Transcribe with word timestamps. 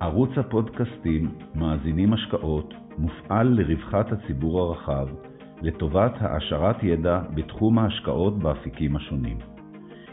ערוץ 0.00 0.30
הפודקאסטים 0.38 1.34
מאזינים 1.54 2.12
השקעות 2.12 2.74
מופעל 2.98 3.48
לרווחת 3.48 4.12
הציבור 4.12 4.60
הרחב, 4.60 5.08
לטובת 5.62 6.12
העשרת 6.20 6.82
ידע 6.82 7.20
בתחום 7.34 7.78
ההשקעות 7.78 8.38
באפיקים 8.38 8.96
השונים. 8.96 9.38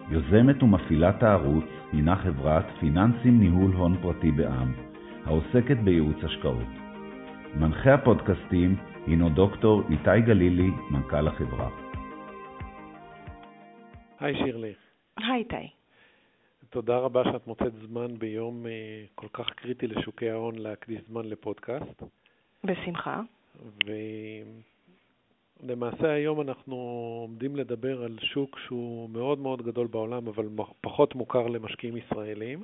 יוזמת 0.10 0.64
ומפעילת 0.64 1.24
הערוץ 1.24 1.66
הינה 1.92 2.16
חברת 2.16 2.66
פיננסים 2.80 3.40
ניהול 3.40 3.72
הון 3.72 3.98
פרטי 4.02 4.32
בע"מ, 4.32 4.74
העוסקת 5.26 5.78
בייעוץ 5.78 6.24
השקעות. 6.24 6.70
מנחה 7.56 7.94
הפודקאסטים 7.94 8.76
הינו 9.08 9.30
דוקטור 9.30 9.84
איתי 9.90 10.22
גלילי, 10.26 10.72
מנכ"ל 10.92 11.28
החברה. 11.28 11.70
היי 14.20 14.36
שירלי. 14.36 14.74
היי 15.18 15.40
איתי. 15.40 15.75
תודה 16.70 16.98
רבה 16.98 17.24
שאת 17.24 17.48
מוצאת 17.48 17.74
זמן 17.88 18.20
ביום 18.20 18.66
אה, 18.68 19.04
כל 19.16 19.28
כך 19.34 19.50
קריטי 19.50 19.88
לשוקי 19.88 20.30
ההון 20.30 20.56
להקדיש 20.56 21.02
זמן 21.08 21.26
לפודקאסט. 21.26 22.04
בשמחה. 22.64 23.22
ולמעשה 25.64 26.12
היום 26.12 26.42
אנחנו 26.42 26.76
עומדים 27.22 27.56
לדבר 27.56 28.04
על 28.04 28.18
שוק 28.22 28.60
שהוא 28.60 29.10
מאוד 29.10 29.40
מאוד 29.40 29.62
גדול 29.62 29.88
בעולם, 29.88 30.28
אבל 30.28 30.50
פחות 30.82 31.16
מוכר 31.16 31.48
למשקיעים 31.48 31.98
ישראלים. 31.98 32.64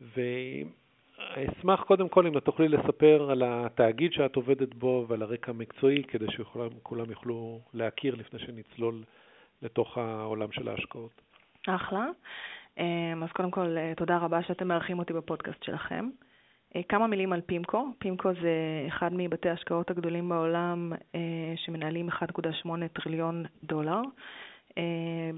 ואשמח 0.00 1.82
קודם 1.82 2.08
כל 2.08 2.26
אם 2.26 2.38
את 2.38 2.44
תוכלי 2.44 2.68
לספר 2.68 3.30
על 3.30 3.42
התאגיד 3.46 4.12
שאת 4.12 4.36
עובדת 4.36 4.74
בו 4.74 5.04
ועל 5.08 5.22
הרקע 5.22 5.50
המקצועי, 5.50 6.04
כדי 6.04 6.26
שכולם 6.30 7.10
יוכלו 7.10 7.60
להכיר 7.74 8.14
לפני 8.14 8.38
שנצלול 8.38 9.02
לתוך 9.62 9.98
העולם 9.98 10.52
של 10.52 10.68
ההשקעות. 10.68 11.20
אחלה. 11.68 12.06
אמ, 12.80 13.22
אז 13.22 13.28
קודם 13.32 13.50
כל, 13.50 13.76
אה, 13.78 13.92
תודה 13.96 14.18
רבה 14.18 14.42
שאתם 14.42 14.68
מארחים 14.68 14.98
אותי 14.98 15.12
בפודקאסט 15.12 15.62
שלכם. 15.64 16.08
אה, 16.76 16.80
כמה 16.88 17.06
מילים 17.06 17.32
על 17.32 17.40
פימקו. 17.40 17.86
פימקו 17.98 18.28
זה 18.42 18.84
אחד 18.88 19.10
מבתי 19.12 19.48
ההשקעות 19.48 19.90
הגדולים 19.90 20.28
בעולם 20.28 20.92
אה, 21.14 21.20
שמנהלים 21.56 22.08
1.8 22.08 22.68
טריליון 22.92 23.44
דולר. 23.64 24.00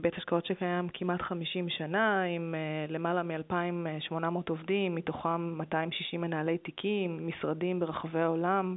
בית 0.01 0.15
השקעות 0.17 0.47
שקיים 0.47 0.89
כמעט 0.95 1.23
50 1.23 1.69
שנה, 1.69 2.23
עם 2.23 2.55
למעלה 2.89 3.23
מ-2,800 3.23 4.25
עובדים, 4.49 4.95
מתוכם 4.95 5.41
260 5.59 6.21
מנהלי 6.21 6.59
תיקים, 6.59 7.27
משרדים 7.27 7.81
ברחבי 7.81 8.21
העולם. 8.21 8.77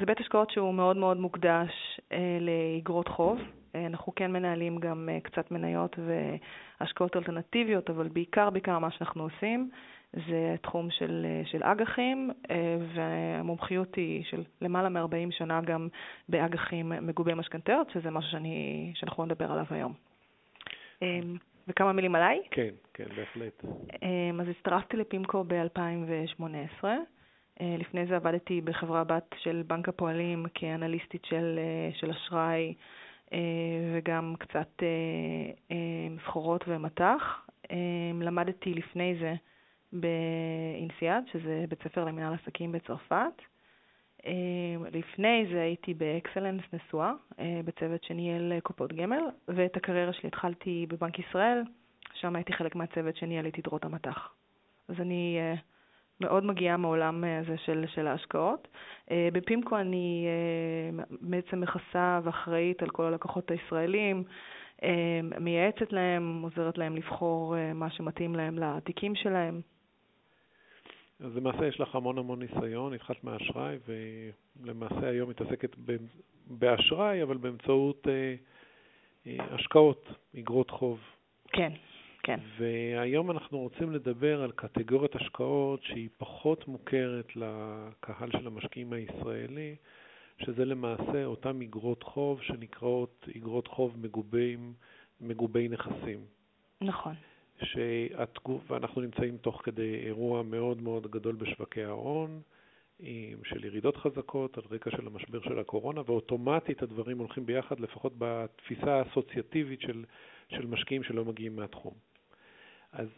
זה 0.00 0.06
בית 0.06 0.20
השקעות 0.20 0.50
שהוא 0.50 0.74
מאוד 0.74 0.96
מאוד 0.96 1.16
מוקדש 1.16 2.00
לאגרות 2.40 3.08
חוב. 3.08 3.38
אנחנו 3.74 4.14
כן 4.14 4.32
מנהלים 4.32 4.78
גם 4.78 5.08
קצת 5.22 5.50
מניות 5.50 5.96
השקעות 6.80 7.16
אלטרנטיביות, 7.16 7.90
אבל 7.90 8.08
בעיקר 8.08 8.50
בעיקר 8.50 8.78
מה 8.78 8.90
שאנחנו 8.90 9.22
עושים 9.22 9.70
זה 10.12 10.54
תחום 10.62 10.90
של, 10.90 11.26
של 11.44 11.62
אג"חים, 11.62 12.30
אה, 12.50 12.76
והמומחיות 12.94 13.94
היא 13.94 14.24
של 14.24 14.42
למעלה 14.60 14.88
מ-40 14.88 15.30
שנה 15.30 15.60
גם 15.60 15.88
באג"חים 16.28 16.92
מגובי 17.00 17.34
משכנתאות, 17.34 17.90
שזה 17.90 18.10
משהו 18.10 18.30
שאני, 18.30 18.92
שאנחנו 18.94 19.24
נדבר 19.24 19.52
עליו 19.52 19.66
היום. 19.70 19.92
אה, 21.02 21.20
וכמה 21.68 21.92
מילים 21.92 22.14
עליי? 22.14 22.40
כן, 22.50 22.74
כן, 22.94 23.04
בהחלט. 23.16 23.64
אה, 24.02 24.30
אז 24.40 24.48
הצטרפתי 24.48 24.96
לפימקו 24.96 25.44
ב-2018. 25.44 26.84
לפני 27.60 28.06
זה 28.06 28.16
עבדתי 28.16 28.60
בחברה 28.60 29.04
בת 29.04 29.34
של 29.36 29.62
בנק 29.66 29.88
הפועלים 29.88 30.46
כאנליסטית 30.54 31.24
של, 31.24 31.58
של 31.94 32.10
אשראי 32.10 32.68
אה, 32.68 32.72
וגם 33.94 34.34
קצת 34.38 34.82
אה, 34.82 34.86
אה, 35.70 36.16
סחורות 36.24 36.64
ומטח. 36.68 37.46
למדתי 38.20 38.74
לפני 38.74 39.14
זה 39.20 39.34
באינסיאד, 39.92 41.24
שזה 41.32 41.64
בית 41.68 41.82
ספר 41.82 42.04
למנהל 42.04 42.34
עסקים 42.34 42.72
בצרפת. 42.72 43.42
לפני 44.92 45.46
זה 45.52 45.60
הייתי 45.62 45.94
באקסלנס 45.94 46.62
נשואה, 46.72 47.12
בצוות 47.64 48.04
שניהל 48.04 48.60
קופות 48.60 48.92
גמל, 48.92 49.22
ואת 49.48 49.76
הקריירה 49.76 50.12
שלי 50.12 50.28
התחלתי 50.28 50.86
בבנק 50.88 51.18
ישראל, 51.18 51.62
שם 52.14 52.36
הייתי 52.36 52.52
חלק 52.52 52.74
מהצוות 52.74 53.16
שניהל 53.16 53.46
את 53.46 53.58
יתרות 53.58 53.84
המטח. 53.84 54.32
אז 54.88 55.00
אני 55.00 55.38
מאוד 56.20 56.44
מגיעה 56.44 56.76
מעולם 56.76 57.24
אה, 57.24 57.38
הזה 57.38 57.56
של, 57.56 57.84
של 57.94 58.06
ההשקעות. 58.06 58.68
אה, 59.10 59.28
בפימקו 59.32 59.78
אני 59.78 60.26
אה, 60.28 61.04
בעצם 61.20 61.60
מכסה 61.60 62.20
ואחראית 62.24 62.82
על 62.82 62.90
כל 62.90 63.04
הלקוחות 63.04 63.50
הישראלים, 63.50 64.24
מייעצת 65.40 65.92
להם, 65.92 66.42
עוזרת 66.42 66.78
להם 66.78 66.96
לבחור 66.96 67.54
מה 67.74 67.90
שמתאים 67.90 68.34
להם 68.34 68.58
לתיקים 68.58 69.14
שלהם. 69.14 69.60
אז 71.20 71.36
למעשה 71.36 71.66
יש 71.66 71.80
לך 71.80 71.94
המון 71.94 72.18
המון 72.18 72.42
ניסיון, 72.42 72.92
התחלת 72.92 73.24
מהאשראי, 73.24 73.76
ולמעשה 73.86 75.08
היום 75.08 75.30
מתעסקת 75.30 75.76
באשראי, 76.46 77.22
אבל 77.22 77.36
באמצעות 77.36 78.06
השקעות, 79.26 80.08
אגרות 80.38 80.70
חוב. 80.70 80.98
כן. 81.48 81.72
כן. 82.22 82.40
והיום 82.58 83.30
אנחנו 83.30 83.58
רוצים 83.58 83.92
לדבר 83.92 84.42
על 84.42 84.52
קטגוריית 84.52 85.16
השקעות 85.16 85.82
שהיא 85.82 86.08
פחות 86.18 86.68
מוכרת 86.68 87.36
לקהל 87.36 88.30
של 88.30 88.46
המשקיעים 88.46 88.92
הישראלי, 88.92 89.76
שזה 90.38 90.64
למעשה 90.64 91.24
אותן 91.24 91.62
אגרות 91.62 92.02
חוב 92.02 92.42
שנקראות 92.42 93.28
אגרות 93.36 93.66
חוב 93.68 93.98
מגובים, 93.98 94.72
מגובי 95.20 95.68
נכסים. 95.68 96.24
נכון. 96.80 97.14
שאת, 97.62 98.38
ואנחנו 98.70 99.00
נמצאים 99.00 99.36
תוך 99.36 99.60
כדי 99.64 99.94
אירוע 99.94 100.42
מאוד 100.42 100.82
מאוד 100.82 101.10
גדול 101.10 101.34
בשווקי 101.34 101.84
ההון, 101.84 102.40
של 103.44 103.64
ירידות 103.64 103.96
חזקות 103.96 104.58
על 104.58 104.64
רקע 104.70 104.90
של 104.90 105.06
המשבר 105.06 105.42
של 105.42 105.58
הקורונה, 105.58 106.00
ואוטומטית 106.06 106.82
הדברים 106.82 107.18
הולכים 107.18 107.46
ביחד, 107.46 107.80
לפחות 107.80 108.12
בתפיסה 108.18 108.94
האסוציאטיבית 108.94 109.80
של, 109.80 110.04
של 110.48 110.66
משקיעים 110.66 111.02
שלא 111.02 111.24
מגיעים 111.24 111.56
מהתחום. 111.56 111.94
אז 112.92 113.08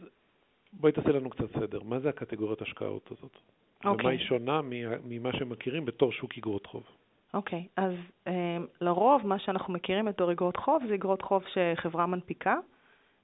בואי 0.73 0.91
תעשה 0.91 1.09
לנו 1.09 1.29
קצת 1.29 1.51
סדר. 1.59 1.83
מה 1.83 1.99
זה 1.99 2.09
הקטגוריית 2.09 2.61
השקעות 2.61 3.09
הזאת? 3.11 3.31
Okay. 3.31 3.87
ומה 3.87 3.91
אוקיי. 3.91 4.09
היא 4.09 4.19
שונה 4.19 4.61
ממה 5.05 5.33
שמכירים 5.33 5.85
בתור 5.85 6.11
שוק 6.11 6.37
אגרות 6.37 6.65
חוב? 6.65 6.83
אוקיי, 7.33 7.67
okay. 7.67 7.81
אז 7.81 7.93
um, 8.27 8.31
לרוב 8.81 9.27
מה 9.27 9.39
שאנחנו 9.39 9.73
מכירים 9.73 10.05
בתור 10.05 10.31
אגרות 10.31 10.57
חוב 10.57 10.83
זה 10.87 10.93
אגרות 10.93 11.21
חוב 11.21 11.43
שחברה 11.53 12.05
מנפיקה, 12.05 12.55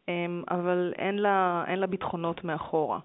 um, 0.06 0.10
אבל 0.50 0.94
אין 0.98 1.20
לה, 1.20 1.64
אין 1.68 1.80
לה 1.80 1.88
ביטחונות 1.88 2.44
מאחורה. 2.44 3.00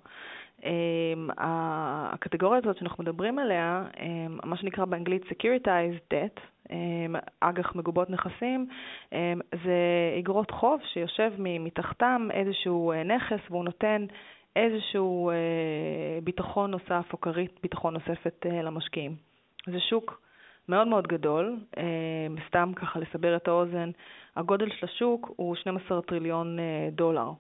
Um, 0.67 1.33
הקטגוריה 1.39 2.61
הזאת 2.63 2.77
שאנחנו 2.79 3.03
מדברים 3.05 3.39
עליה, 3.39 3.85
um, 3.95 4.01
מה 4.45 4.57
שנקרא 4.57 4.85
באנגלית 4.85 5.23
Securitized 5.23 6.15
Debt, 6.15 6.41
אמ, 6.71 7.17
אג"ח 7.41 7.75
מגובות 7.75 8.11
נכסים, 8.11 8.67
אמ, 9.13 9.41
זה 9.65 9.79
אגרות 10.19 10.51
חוב 10.51 10.81
שיושב 10.93 11.33
מתחתם 11.39 12.29
איזשהו 12.33 12.93
אה, 12.93 13.03
נכס 13.03 13.41
והוא 13.51 13.65
נותן 13.65 14.07
איזשהו 14.57 15.31
אה, 15.31 15.35
ביטחון 16.25 16.71
נוסף 16.71 17.13
או 17.13 17.21
כרית 17.21 17.59
ביטחון 17.63 17.95
נוספת 17.95 18.47
אה, 18.47 18.63
למשקיעים. 18.63 19.17
זה 19.67 19.81
שוק 19.81 20.21
מאוד 20.69 20.89
מאוד 20.89 21.07
גדול, 21.07 21.57
אמ, 21.77 22.37
סתם 22.49 22.73
ככה 22.77 22.99
לסבר 23.01 23.37
את 23.37 23.49
האוזן, 23.49 23.91
הגודל 24.37 24.71
של 24.71 24.87
השוק 24.87 25.31
הוא 25.37 25.57
12 25.57 26.03
טריליון 26.03 26.59
דולר. 26.93 27.31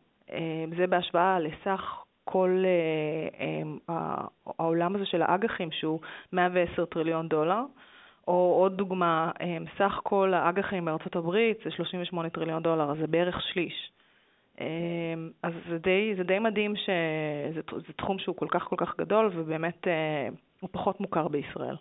זה 0.77 0.87
בהשוואה 0.87 1.39
לסך 1.41 2.06
כל 2.31 2.65
העולם 4.59 4.97
הזה 4.97 5.07
של 5.07 5.23
האג"חים 5.23 5.71
שהוא 5.73 6.01
110 6.33 6.85
טריליון 6.85 7.29
דולר. 7.29 7.61
או 8.29 8.57
עוד 8.61 8.77
דוגמה, 8.77 9.31
אה, 9.41 9.59
סך 9.79 10.01
כל 10.03 10.35
האג"חים 10.35 10.85
בארצות 10.85 11.17
הברית 11.17 11.59
זה 11.65 11.71
38 11.71 12.29
טריליון 12.29 12.63
דולר, 12.63 12.91
אז 12.91 12.99
זה 12.99 13.07
בערך 13.07 13.43
שליש. 13.53 13.93
אה, 14.61 14.67
אז 15.43 15.53
זה 15.69 15.79
די, 15.79 16.15
זה 16.17 16.23
די 16.23 16.39
מדהים 16.39 16.77
שזה 16.77 17.61
זה 17.87 17.93
תחום 17.97 18.19
שהוא 18.19 18.37
כל 18.37 18.47
כך 18.51 18.63
כל 18.63 18.77
כך 18.79 18.97
גדול, 18.99 19.31
ובאמת 19.35 19.89
אה, 19.89 20.29
הוא 20.61 20.71
פחות 20.73 21.01
מוכר 21.01 21.29
בישראל. 21.29 21.77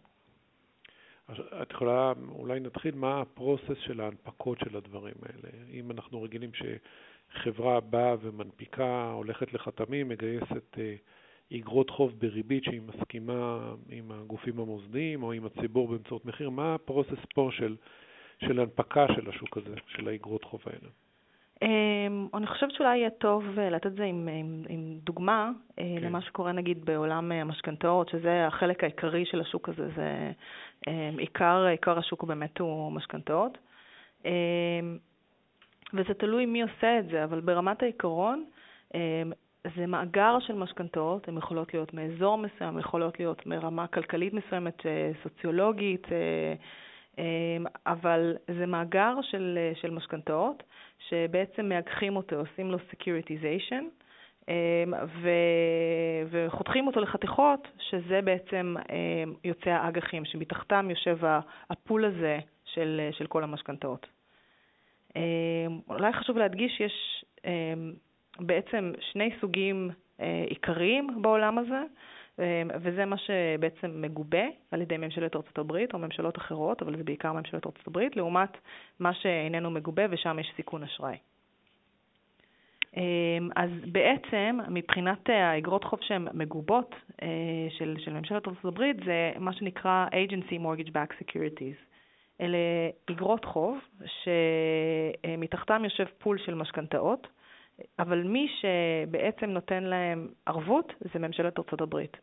את 1.31 1.72
יכולה, 1.72 2.13
אולי 2.30 2.60
נתחיל, 2.60 2.95
מה 2.95 3.22
הפרוסס 3.22 3.77
של 3.80 4.01
ההנפקות 4.01 4.60
של 4.60 4.77
הדברים 4.77 5.16
האלה? 5.22 5.50
אם 5.69 5.92
אנחנו 5.92 6.22
רגילים 6.22 6.51
שחברה 6.54 7.80
באה 7.80 8.16
ומנפיקה, 8.22 9.12
הולכת 9.12 9.54
לחתמים, 9.54 10.10
מגייסת 10.10 10.77
אגרות 11.54 11.89
חוב 11.89 12.19
בריבית 12.19 12.63
שהיא 12.63 12.81
מסכימה 12.81 13.74
עם 13.89 14.12
הגופים 14.12 14.60
המוסדיים 14.60 15.24
או 15.24 15.31
עם 15.31 15.45
הציבור 15.45 15.88
באמצעות 15.88 16.25
מחיר, 16.25 16.50
מה 16.50 16.75
הפרוסס 16.75 17.25
פה 17.33 17.50
של, 17.51 17.75
של 18.39 18.60
הנפקה 18.60 19.06
של 19.16 19.30
השוק 19.30 19.57
הזה, 19.57 19.75
של 19.88 20.07
האגרות 20.07 20.44
חוב 20.44 20.62
האלה? 20.66 20.89
Um, 21.63 22.38
אני 22.38 22.48
חושבת 22.48 22.72
שאולי 22.72 22.98
יהיה 22.98 23.10
טוב 23.10 23.60
אה, 23.60 23.69
לתת 23.69 23.86
את 23.86 23.96
זה 23.96 24.04
עם, 24.04 24.30
עם, 24.31 24.63
עם 24.69 24.98
דוגמה 25.04 25.52
okay. 25.52 25.81
אה, 25.81 25.96
כן. 26.00 26.06
למה 26.06 26.22
שקורה 26.22 26.52
נגיד 26.52 26.86
בעולם 26.86 27.31
אה, 27.31 27.42
המשכנתאות, 27.42 28.10
שזה 28.10 28.48
החלק 28.48 28.84
העיקרי 28.84 29.25
של 29.25 29.42
השוק 29.42 29.69
הזה, 29.69 29.90
זה 29.96 30.31
um, 30.90 31.19
עיקר, 31.19 31.66
עיקר 31.69 31.98
השוק 31.98 32.24
באמת 32.24 32.60
הוא 32.60 32.92
משכנתאות. 32.92 33.57
Um, 34.24 34.28
וזה 35.94 36.13
תלוי 36.13 36.46
מי 36.46 36.62
עושה 36.62 37.00
את 37.00 37.07
זה, 37.07 37.24
אבל 37.24 37.40
ברמת 37.40 37.84
העיקרון, 37.84 38.46
זה 39.78 39.86
מאגר 39.88 40.38
של 40.40 40.56
משכנתאות, 40.56 41.28
הן 41.28 41.38
יכולות 41.38 41.74
להיות 41.74 41.94
מאזור 41.94 42.38
מסוים, 42.38 42.80
יכולות 42.80 43.19
להיות 43.19 43.46
מרמה 43.46 43.88
כלכלית 43.88 44.34
מסוימת, 44.34 44.81
סוציולוגית, 45.24 46.08
אבל 47.85 48.35
זה 48.59 48.65
מאגר 48.65 49.13
של, 49.21 49.57
של 49.81 49.91
משכנתאות 49.91 50.63
שבעצם 51.09 51.69
מאגחים 51.69 52.15
אותו, 52.15 52.35
עושים 52.35 52.71
לו 52.71 52.77
securitization. 52.77 53.83
ו... 55.21 55.29
וחותכים 56.29 56.88
אותו 56.88 57.00
לחתיכות, 57.00 57.67
שזה 57.79 58.21
בעצם 58.21 58.75
יוצא 59.44 59.69
האג"חים, 59.69 60.25
שמתחתם 60.25 60.89
יושב 60.89 61.17
הפול 61.69 62.06
הזה 62.06 62.39
של, 62.65 63.09
של 63.12 63.27
כל 63.27 63.44
המשכנתאות. 63.44 64.07
אולי 65.89 66.13
חשוב 66.13 66.38
להדגיש 66.38 66.71
שיש 66.77 67.25
בעצם 68.39 68.91
שני 69.12 69.29
סוגים 69.41 69.89
עיקריים 70.50 71.21
בעולם 71.21 71.57
הזה, 71.57 71.81
וזה 72.82 73.06
מה 73.06 73.18
שבעצם 73.18 74.02
מגובה 74.02 74.44
על 74.72 74.82
ידי 74.82 74.98
ממשלת 74.98 75.36
ארצות 75.36 75.58
הברית 75.58 75.94
או 75.94 76.00
ממשלות 76.00 76.38
אחרות, 76.38 76.82
אבל 76.82 76.98
זה 76.98 77.04
בעיקר 77.04 77.34
ממשלת 77.34 77.66
ארצות 77.66 77.88
הברית, 77.88 78.16
לעומת 78.16 78.58
מה 79.00 79.14
שאיננו 79.14 79.72
מגובה 79.72 80.04
ושם 80.10 80.40
יש 80.40 80.52
סיכון 80.56 80.84
אשראי. 80.84 81.18
אז 83.56 83.70
בעצם, 83.92 84.58
מבחינת 84.70 85.30
האגרות 85.30 85.84
חוב 85.84 86.00
שהן 86.02 86.28
מגובות 86.34 86.96
של, 87.70 87.96
של 88.00 88.14
ממשלת 88.14 88.48
ארצות 88.48 88.66
הברית, 88.66 88.98
זה 89.06 89.32
מה 89.40 89.54
שנקרא 89.54 90.06
agency 90.12 90.54
mortgage 90.54 90.90
back 90.90 91.14
securities. 91.22 91.96
אלה 92.42 92.58
אגרות 93.12 93.46
חוב 93.46 93.78
שמתחתם 94.24 95.84
יושב 95.84 96.06
פול 96.18 96.38
של 96.38 96.56
משכנתאות, 96.56 97.28
אבל 98.00 98.24
מי 98.24 98.48
שבעצם 98.62 99.45
נותן 99.45 99.83
להם 99.83 100.27
ערבות 100.45 100.94
זה 101.13 101.19
ממשלת 101.19 101.60
ארצות 101.60 101.81
הברית. 101.81 102.18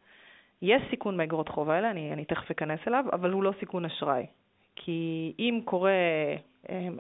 יש 0.62 0.82
סיכון 0.90 1.16
באגרות 1.16 1.48
חוב 1.48 1.70
האלה, 1.70 1.90
אני, 1.90 2.12
אני 2.12 2.24
תכף 2.24 2.50
אכנס 2.50 2.80
אליו, 2.88 3.04
אבל 3.12 3.30
הוא 3.30 3.42
לא 3.42 3.52
סיכון 3.60 3.84
אשראי. 3.84 4.26
כי 4.76 5.32
אם 5.38 5.60
קורה 5.64 5.92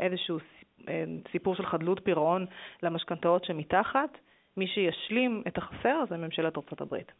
איזשהו 0.00 0.38
סיפור 1.32 1.54
של 1.54 1.66
חדלות 1.66 2.00
פירעון 2.04 2.46
למשכנתאות 2.82 3.44
שמתחת, 3.44 4.18
מי 4.56 4.66
שישלים 4.66 5.42
את 5.46 5.58
החסר 5.58 6.04
זה 6.08 6.16
ממשלת 6.16 6.56
ארצות 6.56 6.80
הברית. 6.80 7.12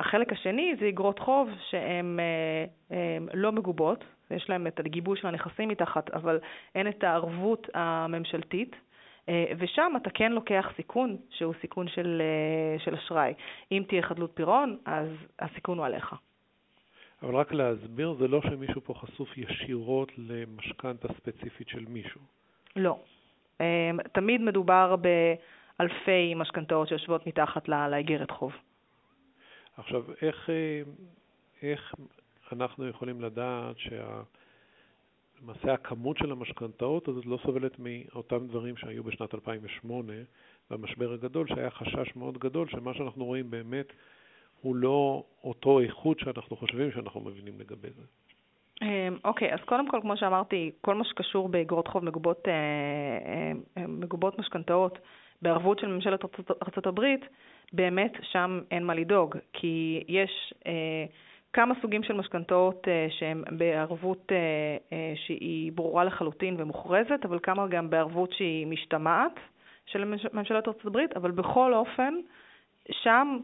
החלק 0.00 0.32
השני 0.32 0.74
זה 0.80 0.88
אגרות 0.88 1.18
חוב 1.18 1.48
שהן 1.70 2.18
לא 3.34 3.52
מגובות, 3.52 4.04
יש 4.30 4.50
להן 4.50 4.66
את 4.66 4.80
הגיבוי 4.80 5.16
של 5.16 5.26
הנכסים 5.26 5.68
מתחת, 5.68 6.10
אבל 6.10 6.38
אין 6.74 6.88
את 6.88 7.04
הערבות 7.04 7.68
הממשלתית, 7.74 8.76
ושם 9.58 9.92
אתה 9.96 10.10
כן 10.10 10.32
לוקח 10.32 10.72
סיכון 10.76 11.16
שהוא 11.30 11.54
סיכון 11.60 11.88
של, 11.88 12.22
של 12.78 12.94
אשראי. 12.94 13.34
אם 13.72 13.82
תהיה 13.88 14.02
חדלות 14.02 14.30
פירעון, 14.34 14.78
אז 14.84 15.08
הסיכון 15.38 15.78
הוא 15.78 15.86
עליך. 15.86 16.14
אבל 17.22 17.34
רק 17.36 17.52
להסביר, 17.52 18.12
זה 18.12 18.28
לא 18.28 18.40
שמישהו 18.42 18.80
פה 18.80 18.94
חשוף 18.94 19.38
ישירות 19.38 20.12
למשכנתה 20.18 21.08
ספציפית 21.08 21.68
של 21.68 21.84
מישהו. 21.88 22.20
לא. 22.76 22.98
תמיד 24.12 24.40
מדובר 24.40 24.96
באלפי 24.96 26.34
משכנתאות 26.34 26.88
שיושבות 26.88 27.26
מתחת 27.26 27.68
לאיגרת 27.68 28.30
חוב. 28.30 28.52
עכשיו, 29.76 30.04
איך, 30.22 30.50
איך 31.62 31.94
אנחנו 32.52 32.88
יכולים 32.88 33.20
לדעת 33.20 33.78
שה... 33.78 34.22
למעשה 35.42 35.72
הכמות 35.72 36.16
של 36.18 36.32
המשכנתאות 36.32 37.08
הזאת 37.08 37.26
לא 37.26 37.38
סובלת 37.42 37.76
מאותם 37.78 38.46
דברים 38.46 38.76
שהיו 38.76 39.04
בשנת 39.04 39.34
2008, 39.34 40.12
במשבר 40.70 41.12
הגדול, 41.12 41.46
שהיה 41.48 41.70
חשש 41.70 42.16
מאוד 42.16 42.38
גדול 42.38 42.68
שמה 42.68 42.94
שאנחנו 42.94 43.24
רואים 43.24 43.50
באמת 43.50 43.92
הוא 44.62 44.76
לא 44.76 45.24
אותו 45.44 45.80
איכות 45.80 46.18
שאנחנו 46.18 46.56
חושבים 46.56 46.92
שאנחנו 46.92 47.20
מבינים 47.20 47.60
לגבי 47.60 47.88
זה. 47.96 48.02
אוקיי, 49.24 49.50
okay, 49.50 49.54
אז 49.54 49.60
קודם 49.64 49.88
כל, 49.88 49.98
כמו 50.02 50.16
שאמרתי, 50.16 50.70
כל 50.80 50.94
מה 50.94 51.04
שקשור 51.04 51.48
באגרות 51.48 51.88
חוב 51.88 52.04
מגובות, 52.04 52.48
אה, 52.48 52.52
אה, 53.76 53.86
מגובות 53.86 54.38
משכנתאות 54.38 54.98
בערבות 55.42 55.78
של 55.78 55.86
ממשלת 55.86 56.20
ארצות 56.62 56.86
הברית, 56.86 57.20
באמת 57.72 58.12
שם 58.22 58.60
אין 58.70 58.84
מה 58.84 58.94
לדאוג, 58.94 59.36
כי 59.52 60.04
יש 60.08 60.54
אה, 60.66 61.04
כמה 61.58 61.74
סוגים 61.82 62.02
של 62.02 62.14
משכנתאות 62.14 62.88
אה, 62.88 63.06
שהן 63.10 63.44
בערבות 63.50 64.32
אה, 64.32 64.36
אה, 64.92 65.12
שהיא 65.16 65.72
ברורה 65.72 66.04
לחלוטין 66.04 66.54
ומוכרזת, 66.58 67.20
אבל 67.24 67.38
כמה 67.42 67.66
גם 67.66 67.90
בערבות 67.90 68.32
שהיא 68.32 68.66
משתמעת 68.66 69.32
של 69.86 70.04
ממשלת 70.32 70.68
ארצות 70.68 70.86
הברית, 70.86 71.16
אבל 71.16 71.30
בכל 71.30 71.74
אופן, 71.74 72.14
שם 72.92 73.38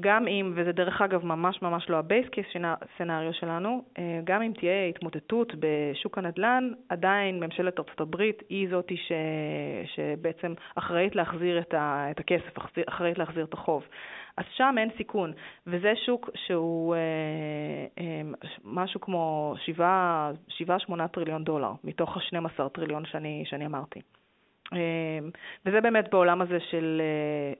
גם 0.00 0.28
אם, 0.28 0.52
וזה 0.54 0.72
דרך 0.72 1.02
אגב 1.02 1.24
ממש 1.26 1.62
ממש 1.62 1.90
לא 1.90 1.96
ה-base 1.96 2.28
case 2.28 2.46
scenario 2.98 3.32
שלנו, 3.32 3.84
גם 4.24 4.42
אם 4.42 4.52
תהיה 4.52 4.86
התמוטטות 4.86 5.52
בשוק 5.58 6.18
הנדל"ן, 6.18 6.70
עדיין 6.88 7.40
ממשלת 7.40 7.78
ארצות 7.78 8.00
הברית 8.00 8.42
היא 8.48 8.68
זאתי 8.70 8.96
ש... 8.96 9.12
שבעצם 9.94 10.54
אחראית 10.74 11.16
להחזיר 11.16 11.60
את, 11.60 11.74
ה... 11.74 12.10
את 12.10 12.20
הכסף, 12.20 12.58
אחראית 12.88 13.18
להחזיר 13.18 13.44
את 13.44 13.52
החוב. 13.52 13.84
אז 14.40 14.44
שם 14.56 14.74
אין 14.78 14.88
סיכון, 14.96 15.32
וזה 15.66 15.92
שוק 16.06 16.30
שהוא 16.46 16.94
אה, 16.94 17.00
אה, 17.98 18.22
משהו 18.64 19.00
כמו 19.00 19.54
7-8 20.90 21.06
טריליון 21.06 21.44
דולר, 21.44 21.72
מתוך 21.84 22.16
ה-12 22.16 22.68
טריליון 22.68 23.04
שאני, 23.04 23.44
שאני 23.46 23.66
אמרתי. 23.66 24.00
וזה 25.66 25.80
באמת 25.80 26.10
בעולם 26.10 26.42
הזה 26.42 26.58
של, 26.60 27.02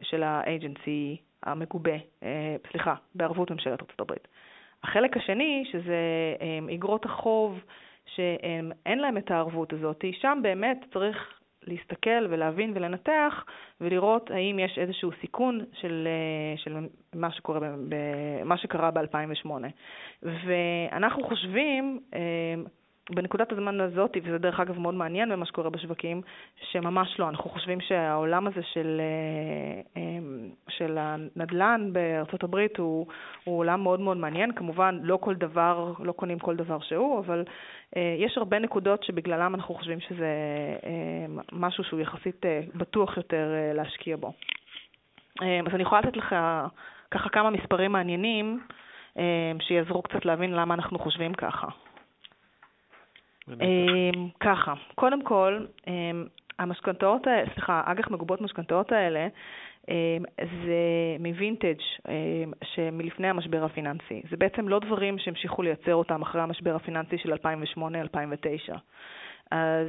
של 0.03 0.23
האג'נסי 0.23 1.17
המגובה, 1.43 1.97
אה, 2.23 2.57
סליחה, 2.71 2.95
בערבות 3.15 3.51
ממשלת 3.51 3.81
הברית. 3.99 4.29
החלק 4.83 5.17
השני, 5.17 5.65
שזה 5.73 5.97
איגרות 6.69 7.07
אה, 7.07 7.13
החוב 7.13 7.61
שאין 8.15 8.99
להם 8.99 9.17
את 9.17 9.31
הערבות 9.31 9.73
הזאת, 9.73 10.05
שם 10.13 10.39
באמת 10.43 10.85
צריך 10.93 11.40
להסתכל 11.71 12.27
ולהבין 12.31 12.73
ולנתח 12.75 13.45
ולראות 13.81 14.31
האם 14.31 14.59
יש 14.59 14.79
איזשהו 14.79 15.11
סיכון 15.21 15.61
של, 15.73 16.09
אה, 16.09 16.57
של 16.57 16.77
מה, 17.15 17.33
שקורה, 17.33 17.61
מה 18.45 18.57
שקרה 18.59 18.91
ב-2008. 18.91 19.51
ואנחנו 20.23 21.25
חושבים 21.25 22.01
בנקודת 23.15 23.53
הזמן 23.53 23.81
הזאת, 23.81 24.17
וזה 24.25 24.39
דרך 24.39 24.61
אגב 24.61 24.79
מאוד 24.79 24.95
מעניין 24.95 25.29
במה 25.29 25.47
שקורה 25.47 25.71
בשווקים, 25.71 26.23
שממש 26.71 27.17
לא. 27.19 27.29
אנחנו 27.29 27.51
חושבים 27.51 27.81
שהעולם 27.81 28.47
הזה 28.47 28.63
של, 28.73 29.01
אה, 29.01 30.01
אמ, 30.03 30.49
של 30.69 30.99
הנדל"ן 30.99 31.89
בארצות 31.93 32.45
הברית 32.45 32.79
הוא, 32.79 33.07
הוא 33.45 33.59
עולם 33.59 33.83
מאוד 33.83 34.01
מאוד 34.01 34.17
מעניין. 34.17 34.53
כמובן, 34.53 34.99
לא 35.03 35.17
כל 35.17 35.35
דבר, 35.35 35.93
לא 35.99 36.13
קונים 36.13 36.39
כל 36.39 36.57
דבר 36.57 36.81
שהוא, 36.81 37.19
אבל 37.19 37.45
אה, 37.97 38.15
יש 38.19 38.39
הרבה 38.39 38.59
נקודות 38.59 39.03
שבגללם 39.03 39.55
אנחנו 39.55 39.75
חושבים 39.75 40.01
שזה 40.01 40.33
אה, 40.87 41.43
משהו 41.53 41.85
שהוא 41.85 42.01
יחסית 42.01 42.43
בטוח 42.75 43.17
יותר 43.17 43.49
להשקיע 43.75 44.17
בו. 44.17 44.33
אז 45.41 45.75
אני 45.75 45.83
יכולה 45.83 46.01
לתת 46.01 46.17
לך 46.17 46.37
ככה 47.11 47.29
כמה 47.29 47.51
מספרים 47.51 47.93
מעניינים 47.93 48.61
שיעזרו 49.61 50.03
קצת 50.03 50.25
להבין 50.25 50.53
למה 50.53 50.75
אנחנו 50.75 50.99
חושבים 50.99 51.35
ככה. 51.35 51.67
אמ, 53.61 54.29
ככה, 54.41 54.75
קודם 54.95 55.23
כל, 55.23 55.67
אמ, 55.87 56.27
המשכנתאות 56.59 57.23
סליחה, 57.55 57.83
אג"ח 57.85 58.11
מגובות 58.11 58.41
משכנתאות 58.41 58.93
האלה, 58.93 59.29
אמ, 59.89 59.95
זה 60.39 60.81
מווינטג' 61.21 61.81
שמלפני 62.65 63.29
המשבר 63.29 63.65
הפיננסי. 63.65 64.23
זה 64.31 64.37
בעצם 64.37 64.69
לא 64.69 64.79
דברים 64.79 65.19
שהמשיכו 65.19 65.63
לייצר 65.63 65.95
אותם 65.95 66.23
אחרי 66.23 66.43
המשבר 66.43 66.77
הפיננסי 66.77 67.19
של 67.19 67.33
2008-2009. 67.33 68.77
אז 69.51 69.89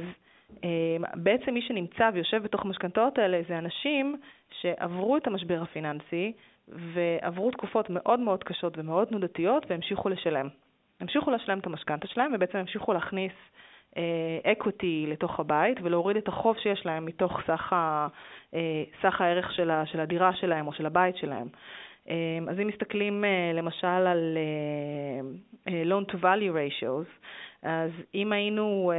בעצם 1.14 1.54
מי 1.54 1.62
שנמצא 1.62 2.10
ויושב 2.14 2.42
בתוך 2.42 2.64
המשכנתאות 2.64 3.18
האלה 3.18 3.40
זה 3.48 3.58
אנשים 3.58 4.16
שעברו 4.60 5.16
את 5.16 5.26
המשבר 5.26 5.62
הפיננסי 5.62 6.32
ועברו 6.68 7.50
תקופות 7.50 7.90
מאוד 7.90 8.20
מאוד 8.20 8.44
קשות 8.44 8.78
ומאוד 8.78 9.08
תנודתיות 9.08 9.66
והמשיכו 9.70 10.08
לשלם. 10.08 10.48
המשיכו 11.02 11.30
לשלם 11.30 11.58
את 11.58 11.66
המשכנתה 11.66 12.06
שלהם 12.08 12.32
ובעצם 12.34 12.58
המשיכו 12.58 12.92
להכניס 12.92 13.32
אקוטי 14.44 15.04
אה, 15.06 15.12
לתוך 15.12 15.40
הבית 15.40 15.78
ולהוריד 15.82 16.16
את 16.16 16.28
החוב 16.28 16.56
שיש 16.58 16.86
להם 16.86 17.06
מתוך 17.06 17.40
סך, 17.46 17.72
ה, 17.72 18.08
אה, 18.54 18.82
סך 19.02 19.20
הערך 19.20 19.52
של, 19.52 19.70
ה, 19.70 19.86
של 19.86 20.00
הדירה 20.00 20.34
שלהם 20.34 20.66
או 20.66 20.72
של 20.72 20.86
הבית 20.86 21.16
שלהם. 21.16 21.48
אה, 22.08 22.38
אז 22.48 22.60
אם 22.60 22.66
מסתכלים 22.66 23.24
למשל 23.54 23.86
על 23.86 24.38
loan 25.66 26.12
to 26.12 26.14
value 26.14 26.54
ratios, 26.54 27.26
אז 27.62 27.90
אם 28.14 28.32
היינו 28.32 28.92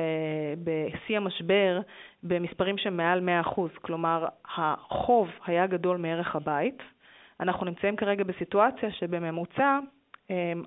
בשיא 0.63 1.17
המשבר 1.17 1.79
במספרים 2.23 2.77
שהם 2.77 2.97
מעל 2.97 3.29
100%, 3.45 3.59
כלומר 3.81 4.25
החוב 4.55 5.27
היה 5.45 5.67
גדול 5.67 5.97
מערך 5.97 6.35
הבית, 6.35 6.83
אנחנו 7.39 7.65
נמצאים 7.65 7.95
כרגע 7.95 8.23
בסיטואציה 8.23 8.91
שבממוצע 8.91 9.79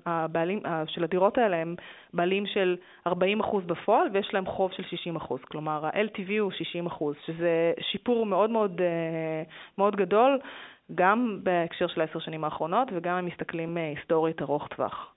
הבעלים 0.05 0.59
של 0.87 1.03
הדירות 1.03 1.37
האלה 1.37 1.57
הם 1.57 1.75
בעלים 2.13 2.45
של 2.45 2.75
40% 3.07 3.11
בפועל 3.65 4.07
ויש 4.13 4.29
להם 4.33 4.45
חוב 4.45 4.71
של 4.71 4.83
60%, 5.17 5.37
כלומר 5.47 5.85
ה-LTV 5.85 6.31
הוא 6.39 6.51
60%, 6.89 7.03
שזה 7.25 7.73
שיפור 7.79 8.25
מאוד 8.25 8.49
מאוד, 8.49 8.81
מאוד 9.77 9.95
גדול, 9.95 10.39
גם 10.95 11.39
בהקשר 11.43 11.87
של 11.87 12.01
העשר 12.01 12.19
שנים 12.19 12.43
האחרונות 12.43 12.87
וגם 12.93 13.17
אם 13.17 13.25
מסתכלים 13.25 13.77
היסטורית 13.77 14.41
ארוך 14.41 14.67
טווח. 14.67 15.13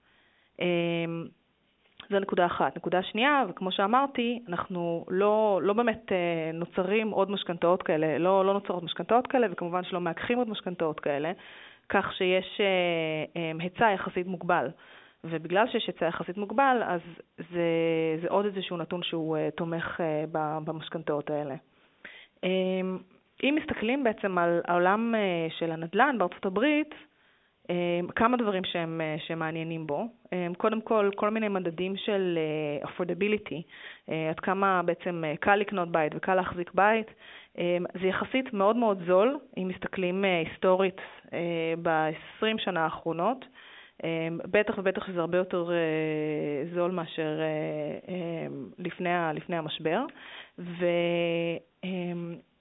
זו 2.10 2.18
נקודה 2.18 2.46
אחת. 2.46 2.76
נקודה 2.76 3.02
שנייה, 3.02 3.44
וכמו 3.48 3.72
שאמרתי, 3.72 4.42
אנחנו 4.48 5.04
לא, 5.08 5.60
לא 5.62 5.72
באמת 5.72 6.12
אה, 6.12 6.50
נוצרים 6.54 7.10
עוד 7.10 7.30
משכנתאות 7.30 7.82
כאלה, 7.82 8.18
לא, 8.18 8.44
לא 8.44 8.52
נוצרות 8.52 8.82
משכנתאות 8.82 9.26
כאלה, 9.26 9.46
וכמובן 9.50 9.84
שלא 9.84 10.00
מאגחים 10.00 10.38
עוד 10.38 10.48
משכנתאות 10.48 11.00
כאלה, 11.00 11.32
כך 11.90 12.12
שיש 12.14 12.60
אה, 12.60 12.66
אה, 13.36 13.52
היצע 13.58 13.90
יחסית 13.90 14.26
מוגבל. 14.26 14.70
ובגלל 15.24 15.66
שיש 15.68 15.86
היצע 15.86 16.06
יחסית 16.06 16.36
מוגבל, 16.36 16.82
אז 16.86 17.00
זה, 17.38 17.62
זה 18.22 18.28
עוד 18.28 18.44
איזשהו 18.44 18.76
נתון 18.76 19.02
שהוא 19.02 19.36
תומך 19.56 20.00
במשכנתאות 20.64 21.30
האלה. 21.30 21.54
אם 23.42 23.58
מסתכלים 23.62 24.04
בעצם 24.04 24.38
על 24.38 24.60
העולם 24.64 25.14
של 25.58 25.72
הנדל"ן 25.72 26.16
בארצות 26.18 26.46
הברית, 26.46 26.94
אמ, 27.70 28.08
כמה 28.08 28.36
דברים 28.36 28.64
שהם, 28.64 29.00
אה, 29.00 29.16
שמעניינים 29.26 29.86
בו. 29.86 30.06
אמ, 30.32 30.54
קודם 30.54 30.80
כל, 30.80 31.10
כל 31.16 31.30
מיני 31.30 31.48
מדדים 31.48 31.96
של 31.96 32.38
אה, 32.38 32.88
affordability, 32.88 33.62
אה, 34.10 34.30
עד 34.30 34.40
כמה 34.40 34.82
בעצם 34.82 35.22
קל 35.40 35.56
לקנות 35.56 35.92
בית 35.92 36.12
וקל 36.16 36.34
להחזיק 36.34 36.70
בית. 36.74 37.06
אמ, 37.58 37.84
זה 38.00 38.06
יחסית 38.06 38.52
מאוד 38.52 38.76
מאוד 38.76 39.02
זול, 39.06 39.38
אם 39.58 39.68
מסתכלים 39.68 40.24
היסטורית 40.24 41.00
ב-20 41.82 42.58
שנה 42.58 42.84
האחרונות. 42.84 43.44
בטח 44.50 44.74
ובטח 44.78 45.06
שזה 45.06 45.20
הרבה 45.20 45.38
יותר 45.38 45.70
זול 46.74 46.90
מאשר 46.90 47.40
לפני, 48.78 49.08
לפני 49.34 49.56
המשבר. 49.56 50.04
ו... 50.58 50.86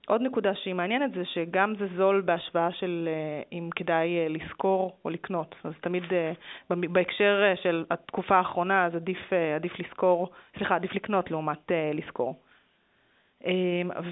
עוד 0.10 0.22
נקודה 0.22 0.56
שהיא 0.56 0.74
מעניינת 0.74 1.12
זה 1.14 1.26
שגם 1.26 1.74
זה 1.80 1.88
זול 1.98 2.22
בהשוואה 2.22 2.72
של 2.72 3.10
אה, 3.12 3.42
אם 3.52 3.70
כדאי 3.76 4.18
אה, 4.18 4.28
לשכור 4.30 4.98
או 5.06 5.10
לקנות. 5.10 5.56
אז 5.64 5.74
תמיד 5.82 6.04
אה, 6.14 6.32
בהקשר 6.70 7.54
של 7.64 7.86
התקופה 7.92 8.36
האחרונה, 8.36 8.86
אז 8.86 8.96
עדיף, 8.96 9.34
עדיף 9.56 9.80
לשכור, 9.80 10.30
סליחה, 10.58 10.76
עדיף 10.76 10.96
לקנות 10.96 11.32
לעומת 11.32 11.72
לשכור. 11.94 12.36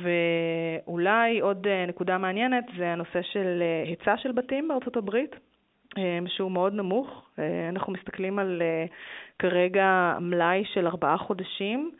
ואולי 0.01 1.39
עוד 1.39 1.67
נקודה 1.87 2.17
מעניינת 2.17 2.63
זה 2.77 2.87
הנושא 2.93 3.21
של 3.21 3.63
היצע 3.85 4.17
של 4.17 4.31
בתים 4.31 4.67
בארצות 4.67 4.97
הברית, 4.97 5.35
שהוא 6.27 6.51
מאוד 6.51 6.73
נמוך. 6.73 7.29
אנחנו 7.69 7.93
מסתכלים 7.93 8.39
על 8.39 8.61
כרגע 9.39 10.17
מלאי 10.21 10.63
של 10.73 10.87
ארבעה 10.87 11.17
חודשים. 11.17 11.91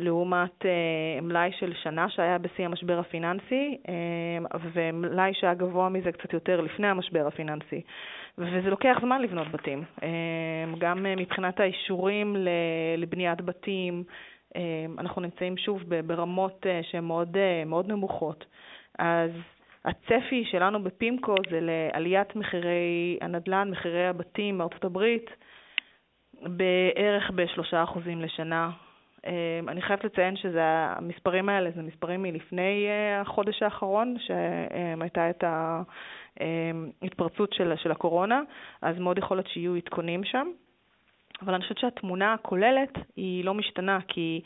לעומת 0.00 0.66
אה, 0.66 1.20
מלאי 1.22 1.50
של 1.58 1.72
שנה 1.82 2.08
שהיה 2.08 2.38
בשיא 2.38 2.64
המשבר 2.64 2.98
הפיננסי, 2.98 3.78
אה, 3.88 4.58
ומלאי 4.72 5.34
שהיה 5.34 5.54
גבוה 5.54 5.88
מזה 5.88 6.12
קצת 6.12 6.32
יותר 6.32 6.60
לפני 6.60 6.86
המשבר 6.86 7.26
הפיננסי. 7.26 7.80
וזה 8.38 8.70
לוקח 8.70 8.96
זמן 9.00 9.22
לבנות 9.22 9.48
בתים. 9.50 9.84
אה, 10.02 10.08
גם 10.78 11.06
מבחינת 11.16 11.60
האישורים 11.60 12.36
לבניית 12.96 13.40
בתים, 13.40 14.04
אנחנו 14.98 15.22
נמצאים 15.22 15.56
שוב 15.56 15.82
ברמות 16.06 16.66
שהן 16.82 17.04
מאוד, 17.04 17.36
מאוד 17.66 17.88
נמוכות. 17.88 18.44
אז 18.98 19.30
הצפי 19.84 20.44
שלנו 20.50 20.82
בפימקו 20.82 21.34
זה 21.50 21.58
לעליית 21.60 22.36
מחירי 22.36 23.18
הנדל"ן, 23.20 23.68
מחירי 23.70 24.06
הבתים 24.06 24.58
מארצות 24.58 24.84
הברית, 24.84 25.30
בערך 26.42 27.30
ב-3% 27.34 27.98
לשנה 28.06 28.70
אמ, 29.26 29.68
אני 29.68 29.82
חייבת 29.82 30.04
לציין 30.04 30.36
שהמספרים 30.36 31.48
האלה 31.48 31.70
זה 31.70 31.82
מספרים 31.82 32.22
מלפני 32.22 32.86
אה, 32.88 33.20
החודש 33.20 33.62
האחרון, 33.62 34.16
שהייתה 34.18 35.30
את 35.30 35.44
ההתפרצות 37.02 37.52
של, 37.52 37.72
של 37.76 37.90
הקורונה, 37.90 38.40
אז 38.82 38.98
מאוד 38.98 39.18
יכול 39.18 39.36
להיות 39.36 39.48
שיהיו 39.48 39.74
עדכונים 39.74 40.24
שם. 40.24 40.48
אבל 41.42 41.54
אני 41.54 41.62
חושבת 41.62 41.78
שהתמונה 41.78 42.32
הכוללת 42.32 42.98
היא 43.16 43.44
לא 43.44 43.54
משתנה, 43.54 43.98
כי 44.08 44.40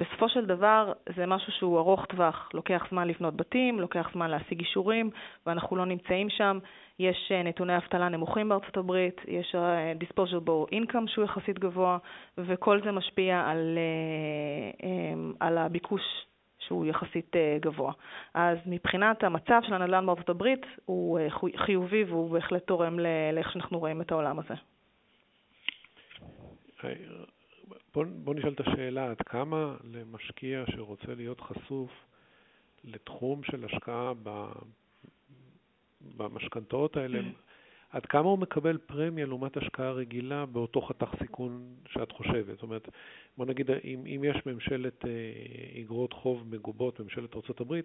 בסופו 0.00 0.28
של 0.28 0.46
דבר 0.46 0.92
זה 1.16 1.26
משהו 1.26 1.52
שהוא 1.52 1.78
ארוך 1.78 2.04
טווח. 2.04 2.48
לוקח 2.54 2.86
זמן 2.90 3.08
לבנות 3.08 3.36
בתים, 3.36 3.80
לוקח 3.80 4.10
זמן 4.12 4.30
להשיג 4.30 4.60
אישורים, 4.60 5.10
ואנחנו 5.46 5.76
לא 5.76 5.86
נמצאים 5.86 6.30
שם. 6.30 6.58
יש 6.98 7.32
אה, 7.34 7.42
נתוני 7.42 7.76
אבטלה 7.76 8.08
נמוכים 8.08 8.48
בארצות 8.48 8.76
הברית, 8.76 9.20
יש 9.28 9.54
אה, 9.54 9.92
disposable 10.00 10.72
income 10.74 11.06
שהוא 11.06 11.24
יחסית 11.24 11.58
גבוה, 11.58 11.98
וכל 12.38 12.80
זה 12.84 12.92
משפיע 12.92 13.40
על, 13.46 13.78
אה, 14.82 15.46
על 15.46 15.58
הביקוש 15.58 16.02
שהוא 16.58 16.86
יחסית 16.86 17.36
גבוה. 17.60 17.92
אז 18.34 18.58
מבחינת 18.66 19.24
המצב 19.24 19.60
של 19.62 19.74
הנדל"ן 19.74 20.06
בארצות 20.06 20.28
הברית, 20.28 20.66
הוא 20.84 21.18
חיובי 21.56 22.04
והוא 22.04 22.30
בהחלט 22.30 22.66
תורם 22.66 22.98
לאיך 23.32 23.52
שאנחנו 23.52 23.78
רואים 23.78 24.00
את 24.00 24.12
העולם 24.12 24.38
הזה. 24.38 24.54
בוא, 27.94 28.04
בוא 28.24 28.34
נשאל 28.34 28.52
את 28.52 28.60
השאלה, 28.60 29.10
עד 29.10 29.22
כמה 29.22 29.76
למשקיע 29.84 30.64
שרוצה 30.70 31.14
להיות 31.14 31.40
חשוף 31.40 31.90
לתחום 32.84 33.42
של 33.42 33.64
השקעה 33.64 34.12
במשכנתאות 36.16 36.96
האלה. 36.96 37.20
עד 37.90 38.06
כמה 38.06 38.28
הוא 38.28 38.38
מקבל 38.38 38.78
פרמיה 38.78 39.26
לעומת 39.26 39.56
השקעה 39.56 39.92
רגילה 39.92 40.46
באותו 40.46 40.80
חתך 40.80 41.08
סיכון 41.18 41.74
שאת 41.88 42.12
חושבת? 42.12 42.46
זאת 42.54 42.62
אומרת, 42.62 42.88
בוא 43.36 43.46
נגיד, 43.46 43.70
אם, 43.70 44.02
אם 44.06 44.24
יש 44.24 44.46
ממשלת 44.46 45.04
אה, 45.04 45.10
איגרות 45.74 46.12
חוב 46.12 46.44
מגובות, 46.50 47.00
ממשלת 47.00 47.34
ארה"ב, 47.34 47.80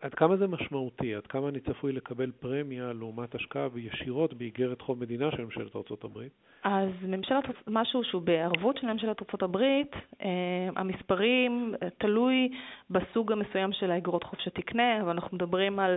עד 0.00 0.14
כמה 0.14 0.36
זה 0.36 0.46
משמעותי? 0.46 1.14
עד 1.14 1.26
כמה 1.26 1.48
אני 1.48 1.60
צפוי 1.60 1.92
לקבל 1.92 2.30
פרמיה 2.40 2.92
לעומת 2.92 3.34
השקעה 3.34 3.68
ישירות 3.76 4.34
באיגרת 4.34 4.80
חוב 4.80 5.00
מדינה 5.00 5.30
של 5.30 5.44
ממשלת 5.44 5.76
ארה"ב? 5.76 6.18
אז 6.64 6.88
ממשלת, 7.02 7.44
משהו 7.66 8.04
שהוא 8.04 8.22
בערבות 8.22 8.76
של 8.76 8.86
ממשלת 8.86 9.16
ארה"ב, 9.22 9.56
אה, 10.22 10.28
המספרים 10.76 11.74
אה, 11.82 11.88
תלוי 11.98 12.48
בסוג 12.90 13.32
המסוים 13.32 13.72
של 13.72 13.90
האגרות 13.90 14.24
חוב 14.24 14.40
שתקנה, 14.40 15.00
אבל 15.02 15.10
אנחנו 15.10 15.36
מדברים 15.36 15.78
על 15.78 15.96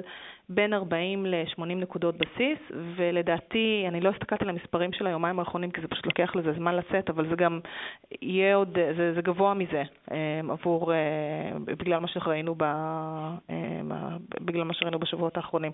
בין 0.49 0.73
40 0.73 1.25
ל-80 1.25 1.65
נקודות 1.65 2.15
בסיס, 2.17 2.59
ולדעתי, 2.95 3.85
אני 3.87 4.01
לא 4.01 4.09
הסתכלתי 4.09 4.43
על 4.43 4.49
המספרים 4.49 4.93
של 4.93 5.07
היומיים 5.07 5.39
האחרונים, 5.39 5.71
כי 5.71 5.81
זה 5.81 5.87
פשוט 5.87 6.05
לוקח 6.05 6.35
לזה 6.35 6.53
זמן 6.53 6.75
לצאת, 6.75 7.09
אבל 7.09 7.29
זה 7.29 7.35
גם 7.35 7.59
יהיה 8.21 8.55
עוד, 8.55 8.77
זה, 8.97 9.13
זה 9.15 9.21
גבוה 9.21 9.53
מזה, 9.53 9.83
אה, 10.11 10.41
עבור, 10.49 10.93
בגלל 11.65 11.99
מה 11.99 12.07
שראינו, 12.07 12.55
ב, 12.57 12.63
בגלל 14.41 14.63
מה 14.63 14.73
שראינו 14.73 14.99
בשבועות 14.99 15.37
האחרונים. 15.37 15.71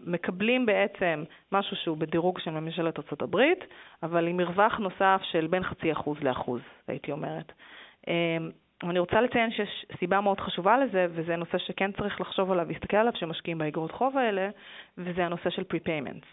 מקבלים 0.00 0.66
בעצם 0.66 1.24
משהו 1.52 1.76
שהוא 1.76 1.96
בדירוג 1.96 2.38
של 2.38 2.50
ממשלת 2.50 2.98
ארה"ב, 2.98 3.36
אבל 4.02 4.26
עם 4.28 4.36
מרווח 4.36 4.78
נוסף 4.78 5.20
של 5.30 5.46
בין 5.46 5.62
חצי 5.62 5.92
אחוז 5.92 6.18
לאחוז, 6.22 6.60
הייתי 6.88 7.12
אומרת. 7.12 7.52
אני 8.82 8.98
רוצה 8.98 9.20
לציין 9.20 9.50
שיש 9.50 9.86
סיבה 9.98 10.20
מאוד 10.20 10.40
חשובה 10.40 10.78
לזה, 10.78 11.06
וזה 11.10 11.36
נושא 11.36 11.58
שכן 11.58 11.92
צריך 11.92 12.20
לחשוב 12.20 12.52
עליו, 12.52 12.68
להסתכל 12.68 12.96
עליו 12.96 13.12
כשמשקיעים 13.12 13.58
באגרות 13.58 13.92
חוב 13.92 14.18
האלה, 14.18 14.48
וזה 14.98 15.26
הנושא 15.26 15.50
של 15.50 15.62
prepayments. 15.62 16.26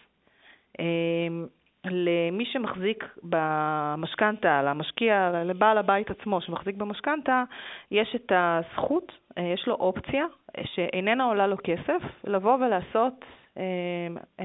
למי 1.90 2.44
שמחזיק 2.44 3.04
במשכנתה, 3.22 4.62
למשקיע, 4.62 5.30
לבעל 5.44 5.78
הבית 5.78 6.10
עצמו 6.10 6.40
שמחזיק 6.40 6.76
במשכנתה, 6.76 7.44
יש 7.90 8.16
את 8.16 8.32
הזכות, 8.34 9.12
אה, 9.38 9.42
יש 9.42 9.68
לו 9.68 9.74
אופציה 9.74 10.24
שאיננה 10.64 11.24
עולה 11.24 11.46
לו 11.46 11.56
כסף, 11.64 12.02
לבוא 12.24 12.54
ולעשות 12.54 13.24
אה, 13.58 14.44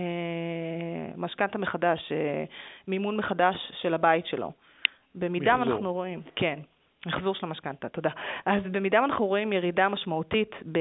משכנתה 1.18 1.58
מחדש, 1.58 2.12
אה, 2.12 2.44
מימון 2.88 3.18
מחדש 3.18 3.56
של 3.82 3.94
הבית 3.94 4.26
שלו. 4.26 4.52
במידה 5.16 5.54
אנחנו 5.54 5.94
רואים, 5.94 6.22
כן, 6.36 6.60
מחזור 7.06 7.36
של 7.36 7.46
המשכנתה, 7.46 7.90
תודה. 7.90 8.10
אז 8.46 8.64
במידה 8.72 9.00
אנחנו 9.00 9.28
רואים 9.28 9.54
ירידה 9.54 9.90
משמעותית 9.90 10.56
ב, 10.72 10.80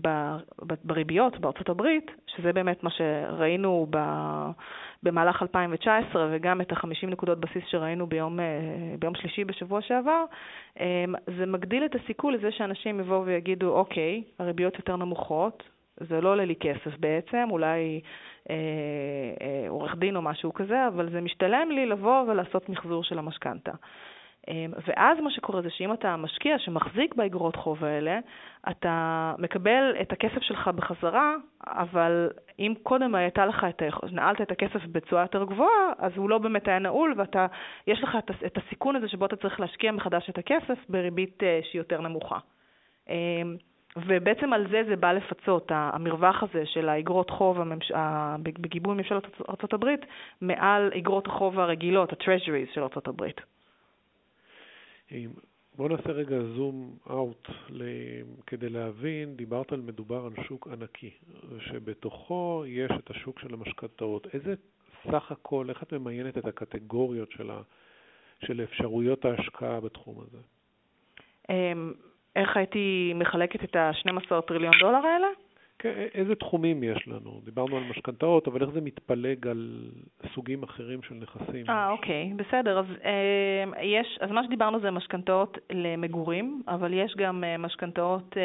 ב, 0.00 0.08
ב, 0.66 0.74
בריביות 0.84 1.38
בארצות 1.38 1.68
הברית, 1.68 2.10
שזה 2.26 2.52
באמת 2.52 2.82
מה 2.82 2.90
שראינו 2.90 3.86
ב, 3.90 3.98
במהלך 5.02 5.42
2019, 5.42 6.28
וגם 6.32 6.60
את 6.60 6.72
ה-50 6.72 7.06
נקודות 7.06 7.40
בסיס 7.40 7.62
שראינו 7.70 8.06
ביום, 8.06 8.40
אה, 8.40 8.44
ביום 8.98 9.14
שלישי 9.14 9.44
בשבוע 9.44 9.80
שעבר, 9.82 10.24
אמ, 10.80 11.14
זה 11.38 11.46
מגדיל 11.46 11.84
את 11.84 11.94
הסיכוי 11.94 12.32
לזה 12.32 12.52
שאנשים 12.52 13.00
יבואו 13.00 13.26
ויגידו, 13.26 13.68
אוקיי, 13.68 14.22
הריביות 14.38 14.76
יותר 14.78 14.96
נמוכות, 14.96 15.62
זה 16.00 16.20
לא 16.20 16.28
עולה 16.28 16.44
לי 16.44 16.54
כסף 16.60 16.98
בעצם, 17.00 17.48
אולי 17.50 18.00
אה, 18.50 18.54
אה, 19.40 19.68
עורך 19.68 19.94
דין 19.96 20.16
או 20.16 20.22
משהו 20.22 20.54
כזה, 20.54 20.88
אבל 20.88 21.10
זה 21.10 21.20
משתלם 21.20 21.70
לי 21.70 21.86
לבוא 21.86 22.22
ולעשות 22.28 22.68
מחזור 22.68 23.04
של 23.04 23.18
המשכנתה. 23.18 23.72
אמ, 24.48 24.72
ואז 24.86 25.18
מה 25.20 25.30
שקורה 25.30 25.62
זה 25.62 25.70
שאם 25.70 25.92
אתה 25.92 26.16
משקיע 26.16 26.58
שמחזיק 26.58 27.14
באגרות 27.14 27.56
חוב 27.56 27.84
האלה, 27.84 28.18
אתה 28.70 29.34
מקבל 29.38 29.94
את 30.00 30.12
הכסף 30.12 30.42
שלך 30.42 30.68
בחזרה, 30.68 31.34
אבל 31.66 32.30
אם 32.58 32.74
קודם 32.82 33.14
הייתה 33.14 33.46
לך 33.46 33.66
את. 33.68 33.82
נעלת 34.12 34.40
את 34.40 34.50
הכסף 34.50 34.86
בצורה 34.92 35.22
יותר 35.22 35.44
גבוהה, 35.44 35.92
אז 35.98 36.12
הוא 36.16 36.30
לא 36.30 36.38
באמת 36.38 36.68
היה 36.68 36.78
נעול, 36.78 37.14
ויש 37.86 38.02
לך 38.02 38.16
את 38.46 38.58
הסיכון 38.58 38.96
הזה 38.96 39.08
שבו 39.08 39.26
אתה 39.26 39.36
צריך 39.36 39.60
להשקיע 39.60 39.92
מחדש 39.92 40.30
את 40.30 40.38
הכסף 40.38 40.78
בריבית 40.88 41.42
אה, 41.42 41.60
שהיא 41.62 41.80
יותר 41.80 42.00
נמוכה. 42.00 42.38
אמ, 43.08 43.56
ובעצם 43.96 44.52
על 44.52 44.66
זה 44.70 44.82
זה 44.88 44.96
בא 44.96 45.12
לפצות, 45.12 45.72
המרווח 45.74 46.42
הזה 46.42 46.66
של 46.66 46.88
האגרות 46.88 47.30
חוב 47.30 47.60
הממש... 47.60 47.92
בגיבוי 48.42 48.94
ממשלת 48.94 49.24
ארה"ב 49.48 49.86
מעל 50.40 50.90
אגרות 50.96 51.26
החוב 51.26 51.58
הרגילות, 51.58 52.12
ה-treasuries 52.12 52.74
של 52.74 52.80
ארה"ב. 52.82 53.24
בואו 55.76 55.88
נעשה 55.88 56.10
רגע 56.10 56.36
זום 56.56 56.96
אאוט 57.10 57.48
כדי 58.46 58.68
להבין, 58.68 59.36
דיברת 59.36 59.72
על 59.72 59.80
מדובר 59.80 60.26
על 60.26 60.44
שוק 60.44 60.68
ענקי, 60.68 61.10
שבתוכו 61.58 62.64
יש 62.66 62.90
את 62.98 63.10
השוק 63.10 63.40
של 63.40 63.54
המשכנתאות. 63.54 64.26
איזה 64.34 64.54
סך 65.10 65.32
הכל, 65.32 65.66
איך 65.70 65.82
את 65.82 65.92
ממיינת 65.92 66.38
את 66.38 66.44
הקטגוריות 66.44 67.30
של, 67.30 67.50
ה, 67.50 67.60
של 68.44 68.60
אפשרויות 68.60 69.24
ההשקעה 69.24 69.80
בתחום 69.80 70.20
הזה? 70.20 70.38
אמ, 71.50 71.92
איך 72.36 72.56
הייתי 72.56 73.12
מחלקת 73.14 73.64
את 73.64 73.76
ה-12 73.76 74.40
טריליון 74.40 74.74
דולר 74.80 75.06
האלה? 75.06 75.28
איזה 76.14 76.34
תחומים 76.34 76.82
יש 76.82 77.08
לנו? 77.08 77.40
דיברנו 77.44 77.76
על 77.76 77.82
משכנתאות, 77.90 78.48
אבל 78.48 78.62
איך 78.62 78.70
זה 78.70 78.80
מתפלג 78.80 79.46
על 79.46 79.90
סוגים 80.34 80.62
אחרים 80.62 81.02
של 81.02 81.14
נכסים? 81.14 81.66
אה, 81.68 81.90
אוקיי, 81.90 82.32
בסדר. 82.36 82.78
אז, 82.78 82.86
אה, 83.04 83.82
יש, 83.82 84.18
אז 84.20 84.30
מה 84.30 84.44
שדיברנו 84.44 84.80
זה 84.80 84.90
משכנתאות 84.90 85.58
למגורים, 85.72 86.62
אבל 86.68 86.92
יש 86.94 87.14
גם 87.16 87.44
אה, 87.44 87.58
משכנתאות 87.58 88.36
אה, 88.36 88.42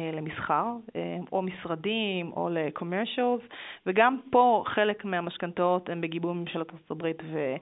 אה, 0.00 0.10
למסחר, 0.16 0.66
אה, 0.96 1.16
או 1.32 1.42
משרדים, 1.42 2.32
או 2.32 2.48
ל-commercials, 2.48 3.54
וגם 3.86 4.18
פה 4.30 4.64
חלק 4.66 5.04
מהמשכנתאות 5.04 5.88
הן 5.88 6.00
בגיבוי 6.00 6.34
ממשלת 6.34 6.72
ארצות 6.72 7.02
ו... 7.32 7.54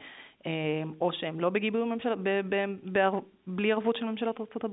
אה, 0.47 0.83
או 1.01 1.13
שהם 1.13 1.41
לא 1.41 1.51
בגיבוי 1.51 1.85
ממשל... 1.85 2.15
ב... 2.15 2.41
ב... 2.49 2.65
ב... 2.93 3.09
בלי 3.47 3.73
ערבות 3.73 3.97
של 3.97 4.05
ממשלת 4.05 4.41
ארצות 4.41 4.65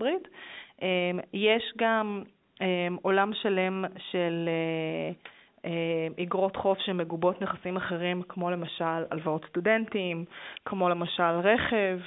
אה, 0.83 1.11
יש 1.33 1.73
גם 1.77 2.23
עולם 3.01 3.33
שלם 3.33 3.85
של 4.11 4.49
אה, 4.49 5.11
אה, 5.65 6.23
אגרות 6.23 6.55
חוב 6.55 6.77
שמגובות 6.79 7.41
נכסים 7.41 7.77
אחרים, 7.77 8.21
כמו 8.29 8.51
למשל 8.51 9.03
הלוואות 9.11 9.45
סטודנטים, 9.49 10.25
כמו 10.65 10.89
למשל 10.89 11.23
רכב, 11.23 11.99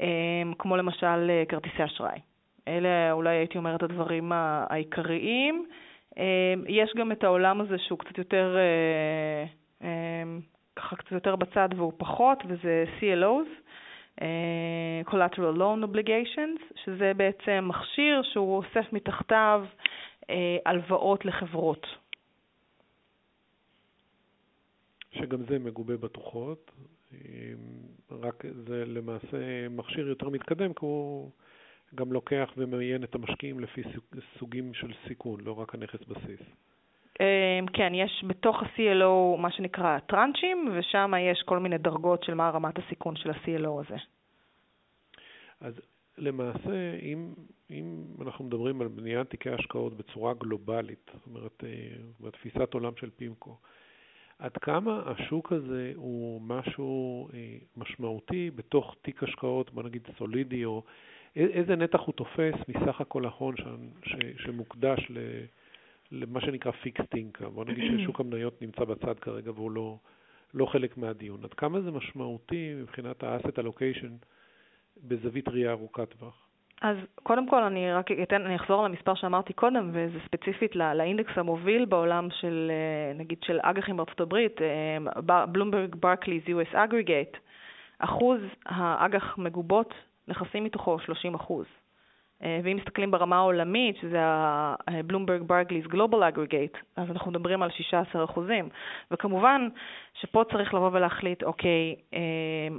אמ, 0.00 0.52
כמו 0.58 0.76
למשל 0.76 1.30
אה, 1.30 1.42
כרטיסי 1.48 1.84
אשראי. 1.84 2.18
אלה 2.68 3.12
אולי 3.12 3.36
הייתי 3.36 3.58
אומרת 3.58 3.82
הדברים 3.82 4.32
העיקריים. 4.32 5.66
אמ, 6.16 6.22
יש 6.68 6.92
גם 6.96 7.12
את 7.12 7.24
העולם 7.24 7.60
הזה 7.60 7.78
שהוא 7.78 7.98
קצת 7.98 8.18
יותר, 8.18 8.56
ככה 10.76 10.96
קצת 10.96 11.12
יותר 11.12 11.36
בצד 11.36 11.68
והוא 11.76 11.92
פחות, 11.96 12.42
וזה 12.48 12.84
CLOs. 13.00 13.68
אה, 14.22 15.02
collateral 15.06 15.58
loan 15.58 15.84
obligations, 15.84 16.80
שזה 16.84 17.12
בעצם 17.16 17.64
מכשיר 17.68 18.22
שהוא 18.22 18.56
אוסף 18.56 18.92
מתחתיו 18.92 19.64
אה, 20.30 20.56
הלוואות 20.66 21.24
לחברות. 21.24 21.86
שגם 25.12 25.42
זה 25.48 25.58
מגובה 25.58 25.96
בטוחות, 25.96 26.70
רק 28.10 28.44
זה 28.66 28.84
למעשה 28.86 29.68
מכשיר 29.70 30.08
יותר 30.08 30.28
מתקדם, 30.28 30.72
כי 30.72 30.80
הוא 30.80 31.30
גם 31.94 32.12
לוקח 32.12 32.50
וממיין 32.56 33.04
את 33.04 33.14
המשקיעים 33.14 33.60
לפי 33.60 33.82
סוגים 34.38 34.74
של 34.74 34.92
סיכון, 35.08 35.40
לא 35.40 35.52
רק 35.58 35.74
הנכס 35.74 36.00
בסיס. 36.08 36.40
אה, 37.20 37.60
כן, 37.72 37.92
יש 37.94 38.24
בתוך 38.26 38.62
ה-CLO 38.62 39.38
מה 39.38 39.50
שנקרא 39.50 39.98
טראנצ'ים, 39.98 40.68
ושם 40.72 41.12
יש 41.20 41.42
כל 41.42 41.58
מיני 41.58 41.78
דרגות 41.78 42.24
של 42.24 42.34
מה 42.34 42.50
רמת 42.50 42.78
הסיכון 42.78 43.16
של 43.16 43.30
ה-CLO 43.30 43.80
הזה. 43.86 43.96
אז 45.60 45.80
למעשה, 46.18 46.98
אם, 47.02 47.34
אם 47.70 48.04
אנחנו 48.22 48.44
מדברים 48.44 48.80
על 48.80 48.88
בניית 48.88 49.30
תיקי 49.30 49.50
השקעות 49.50 49.96
בצורה 49.96 50.34
גלובלית, 50.34 51.10
זאת 51.14 51.26
אומרת, 51.26 51.64
אה, 51.64 51.96
בתפיסת 52.20 52.74
עולם 52.74 52.92
של 52.96 53.10
פימקו, 53.10 53.56
עד 54.38 54.56
כמה 54.56 55.02
השוק 55.06 55.52
הזה 55.52 55.92
הוא 55.96 56.40
משהו 56.42 57.28
אה, 57.34 57.56
משמעותי 57.76 58.50
בתוך 58.54 58.96
תיק 59.02 59.22
השקעות, 59.22 59.70
בוא 59.70 59.82
נגיד 59.82 60.08
סולידי, 60.18 60.64
או 60.64 60.82
איזה 61.36 61.76
נתח 61.76 62.00
הוא 62.00 62.12
תופס 62.12 62.54
מסך 62.68 63.00
הכל 63.00 63.24
ההון 63.24 63.54
שמוקדש 64.36 65.10
ל... 65.10 65.18
למה 66.12 66.40
שנקרא 66.40 66.72
פיקסט 66.72 67.14
אינקאם. 67.14 67.48
בוא 67.48 67.64
נגיד 67.64 67.98
ששוק 67.98 68.20
המניות 68.20 68.62
נמצא 68.62 68.84
בצד 68.84 69.18
כרגע 69.18 69.50
והוא 69.50 69.70
לא, 69.70 69.96
לא 70.54 70.66
חלק 70.66 70.96
מהדיון. 70.96 71.44
עד 71.44 71.54
כמה 71.54 71.80
זה 71.80 71.90
משמעותי 71.90 72.74
מבחינת 72.74 73.22
ה-asset 73.22 73.58
allocation 73.58 74.26
בזווית 74.96 75.48
ראייה 75.48 75.70
ארוכת 75.70 76.08
טווח? 76.08 76.48
אז 76.82 76.96
קודם 77.22 77.48
כל 77.48 77.62
אני 77.62 77.92
רק 77.92 78.10
אתן, 78.10 78.42
אני 78.42 78.56
אחזור 78.56 78.84
למספר 78.84 79.14
שאמרתי 79.14 79.52
קודם, 79.52 79.90
וזה 79.92 80.18
ספציפית 80.24 80.76
לא, 80.76 80.92
לאינדקס 80.92 81.32
המוביל 81.36 81.84
בעולם 81.84 82.28
של, 82.30 82.70
אה, 82.70 83.18
נגיד, 83.18 83.38
של 83.42 83.58
אג"חים 83.62 83.96
בארצות 83.96 84.20
הברית, 84.20 84.60
בלומברג 85.52 85.94
ברקליז 85.94 86.42
US 86.42 86.74
Aggregate, 86.74 87.38
אחוז 87.98 88.40
האג"ח 88.66 89.38
מגובות 89.38 89.94
נכסים 90.28 90.64
מתוכו 90.64 90.98
30 90.98 91.34
אחוז. 91.34 91.66
אה, 92.44 92.60
ואם 92.64 92.76
מסתכלים 92.76 93.10
ברמה 93.10 93.36
העולמית, 93.36 93.96
שזה 93.96 94.20
ה-Bloomberg 94.20 95.50
Barclays 95.50 95.92
Global 95.92 96.34
Aggregate, 96.34 96.78
אז 96.96 97.10
אנחנו 97.10 97.30
מדברים 97.30 97.62
על 97.62 97.70
16 97.70 98.24
אחוזים. 98.24 98.68
וכמובן 99.10 99.68
שפה 100.20 100.42
צריך 100.52 100.74
לבוא 100.74 100.90
ולהחליט, 100.92 101.42
אוקיי, 101.42 101.94
אה, 102.14 102.20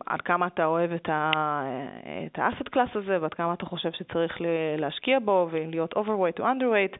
עד 0.05 0.21
כמה 0.21 0.47
אתה 0.47 0.65
אוהב 0.65 0.91
את 0.91 1.09
ה-asset 1.09 2.75
class 2.75 2.97
הזה, 2.99 3.17
ועד 3.21 3.33
כמה 3.33 3.53
אתה 3.53 3.65
חושב 3.65 3.91
שצריך 3.91 4.37
להשקיע 4.77 5.19
בו, 5.19 5.47
ולהיות 5.51 5.93
overweight 5.93 6.39
או 6.39 6.45
underweight. 6.45 6.97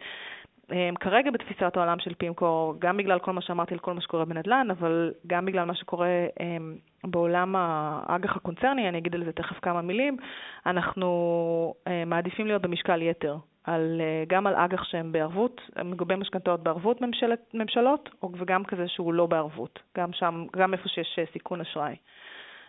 כרגע 1.00 1.32
בתפיסת 1.32 1.78
העולם 1.78 2.00
של 2.00 2.14
פימקו, 2.14 2.74
גם 2.80 2.98
בגלל 2.98 3.20
כל 3.20 3.32
מה 3.32 3.42
שאמרתי 3.42 3.74
על 3.74 3.80
כל 3.80 3.94
מה 3.94 4.02
שקורה 4.02 4.26
בנדל"ן, 4.26 4.68
אבל 4.72 5.14
גם 5.28 5.46
בגלל 5.46 5.66
מה 5.66 5.76
שקורה 5.76 6.08
um, 6.40 7.10
בעולם 7.10 7.56
האג"ח 7.58 8.36
הקונצרני, 8.36 8.90
אני 8.90 8.98
אגיד 8.98 9.16
על 9.16 9.26
זה 9.26 9.32
תכף 9.32 9.60
כמה 9.60 9.82
מילים, 9.82 10.18
אנחנו 10.66 11.74
uh, 11.74 11.90
מעדיפים 12.06 12.48
להיות 12.48 12.62
במשקל 12.62 13.02
יתר, 13.02 13.38
על, 13.64 14.02
uh, 14.02 14.30
גם 14.30 14.48
על 14.48 14.56
אג"ח 14.56 14.84
שהם 14.84 15.12
בערבות, 15.12 15.62
מגובי 15.86 16.16
משכנתאות 16.16 16.64
בערבות 16.64 17.02
ממשלת, 17.02 17.40
ממשלות, 17.54 18.10
וגם 18.40 18.64
כזה 18.64 18.88
שהוא 18.88 19.14
לא 19.14 19.26
בערבות, 19.26 19.80
גם 19.98 20.14
שם, 20.14 20.46
גם 20.56 20.74
איפה 20.74 20.90
שיש 20.90 21.20
uh, 21.20 21.34
סיכון 21.34 21.62
אשראי. 21.62 21.96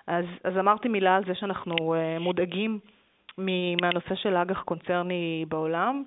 אז, 0.06 0.24
אז 0.44 0.58
אמרתי 0.58 0.88
מילה 0.88 1.16
על 1.16 1.24
זה 1.24 1.34
שאנחנו 1.34 1.74
uh, 1.76 2.20
מודאגים 2.20 2.78
מהנושא 3.82 4.14
של 4.14 4.36
אג"ח 4.36 4.62
קונצרני 4.62 5.44
בעולם. 5.48 6.04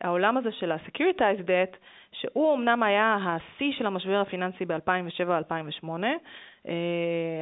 העולם 0.00 0.36
הזה 0.36 0.52
של 0.52 0.72
ה-securitized 0.72 1.46
debt, 1.46 1.76
שהוא 2.12 2.54
אמנם 2.54 2.82
היה 2.82 3.16
השיא 3.20 3.72
של 3.78 3.86
המשבר 3.86 4.20
הפיננסי 4.20 4.64
ב-2007-2008, 4.64 5.88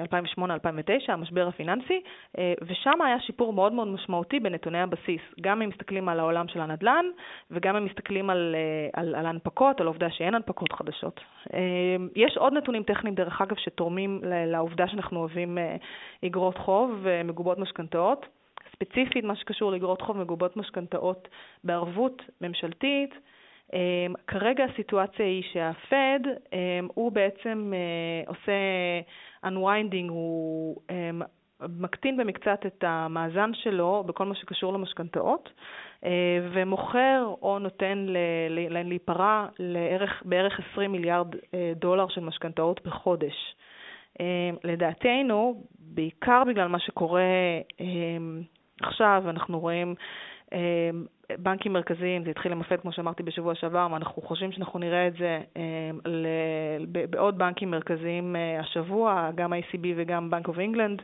2008-2009, 0.09 1.13
המשבר 1.13 1.49
הפיננסי, 1.49 2.01
אה, 2.39 2.55
ושם 2.63 3.03
היה 3.03 3.21
שיפור 3.21 3.53
מאוד 3.53 3.73
מאוד 3.73 3.89
משמעותי 3.89 4.41
בנתוני 4.41 4.81
הבסיס, 4.81 5.21
גם 5.41 5.63
אם 5.63 5.69
מסתכלים 5.69 6.09
על 6.09 6.21
העולם 6.21 6.49
של 6.49 6.61
הנדל"ן 6.61 7.05
וגם 7.51 7.77
אם 7.77 7.85
מסתכלים 7.85 8.31
על, 8.31 8.55
אה, 8.55 9.01
על, 9.01 9.15
על 9.15 9.27
הנפקות, 9.27 9.81
על 9.81 9.87
העובדה 9.87 10.11
שאין 10.11 10.35
הנפקות 10.35 10.73
חדשות. 10.73 11.21
אה, 11.55 11.59
יש 12.17 12.37
עוד 12.37 12.53
נתונים 12.53 12.83
טכניים, 12.83 13.15
דרך 13.15 13.41
אגב, 13.41 13.57
שתורמים 13.57 14.21
לעובדה 14.25 14.89
שאנחנו 14.89 15.21
אוהבים 15.21 15.59
אגרות 16.25 16.59
חוב 16.59 16.91
ומגובות 17.03 17.59
משכנתאות. 17.59 18.27
ספציפית 18.73 19.25
מה 19.25 19.37
שקשור 19.37 19.73
לאגרות 19.73 20.03
חוב 20.03 20.19
מגובות 20.19 20.57
משכנתאות 20.57 21.29
בערבות 21.65 22.23
ממשלתית, 22.41 23.15
Um, 23.69 24.17
כרגע 24.27 24.65
הסיטואציה 24.65 25.27
היא 25.27 25.43
שהפד 25.53 26.21
um, 26.25 26.53
הוא 26.95 27.13
בעצם 27.13 27.73
uh, 27.73 28.29
עושה 28.29 28.53
unwinding, 29.45 30.09
הוא 30.09 30.77
um, 30.89 31.25
מקטין 31.69 32.17
במקצת 32.17 32.67
את 32.67 32.85
המאזן 32.87 33.51
שלו 33.55 34.05
בכל 34.07 34.25
מה 34.25 34.35
שקשור 34.35 34.73
למשכנתאות, 34.73 35.49
uh, 35.49 36.07
ומוכר 36.53 37.35
או 37.43 37.59
נותן 37.59 38.07
להיפרע 38.85 39.47
לערך, 39.59 40.23
בערך 40.25 40.61
20 40.73 40.93
מיליארד 40.93 41.35
uh, 41.35 41.39
דולר 41.77 42.09
של 42.09 42.21
משכנתאות 42.21 42.87
בחודש. 42.87 43.55
אמ, 44.15 44.21
לדעתנו, 44.65 45.63
בעיקר 45.79 46.43
בגלל 46.47 46.69
מה 46.69 46.79
שקורה 46.79 47.23
עכשיו, 48.83 49.25
אנחנו 49.27 49.61
רואים 49.61 49.95
בנקים 51.37 51.73
מרכזיים, 51.73 52.25
זה 52.25 52.31
התחיל 52.31 52.53
מה-Fed, 52.53 52.81
כמו 52.81 52.93
שאמרתי 52.93 53.23
בשבוע 53.23 53.55
שעבר, 53.55 53.89
ואנחנו 53.93 54.23
חושבים 54.23 54.53
שאנחנו 54.53 54.79
נראה 54.79 55.07
את 55.07 55.13
זה 55.13 55.41
אמ, 55.57 55.99
בעוד 57.11 57.39
בנקים 57.39 57.71
מרכזיים 57.71 58.37
אה, 58.37 58.61
השבוע, 58.61 59.31
גם 59.35 59.53
ה-ECB 59.53 59.87
וגם 59.97 60.31
of 60.49 60.59
England 60.59 61.03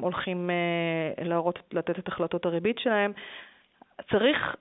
הולכים 0.00 0.50
אה, 0.50 1.24
להראות, 1.24 1.58
לתת 1.72 1.98
את 1.98 2.08
החלטות 2.08 2.46
הריבית 2.46 2.78
שלהם. 2.78 3.12
צריך 4.10 4.56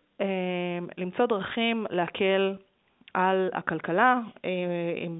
למצוא 0.97 1.25
דרכים 1.25 1.85
להקל 1.89 2.55
על 3.13 3.49
הכלכלה, 3.53 4.19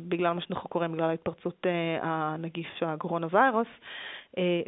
בגלל 0.08 0.34
מה 0.34 0.42
שאנחנו 0.42 0.70
קוראים, 0.70 0.92
בגלל 0.92 1.12
התפרצות 1.12 1.66
אה, 1.66 1.98
הנגיף 2.02 2.68
של 2.80 2.86
הקורונה 2.86 3.28
ויירוס, 3.32 3.68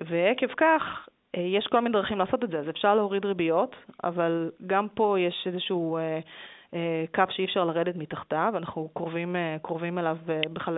ועקב 0.07 0.47
כך 0.57 0.81
אה, 0.81 1.18
יש 1.37 1.67
כל 1.67 1.79
מיני 1.79 1.93
דרכים 1.93 2.17
לעשות 2.17 2.43
את 2.43 2.49
זה, 2.49 2.59
אז 2.59 2.69
אפשר 2.69 2.95
להוריד 2.95 3.25
ריביות, 3.25 3.75
אבל 4.03 4.51
גם 4.67 4.87
פה 4.93 5.19
יש 5.19 5.43
איזשהו 5.45 5.97
אה, 5.97 6.19
אה, 6.73 7.05
קו 7.15 7.23
שאי 7.29 7.45
אפשר 7.45 7.65
לרדת 7.65 7.95
מתחתיו, 7.95 8.53
אנחנו 8.57 8.89
קרובים, 8.93 9.35
קרובים 9.61 9.99
אליו 9.99 10.17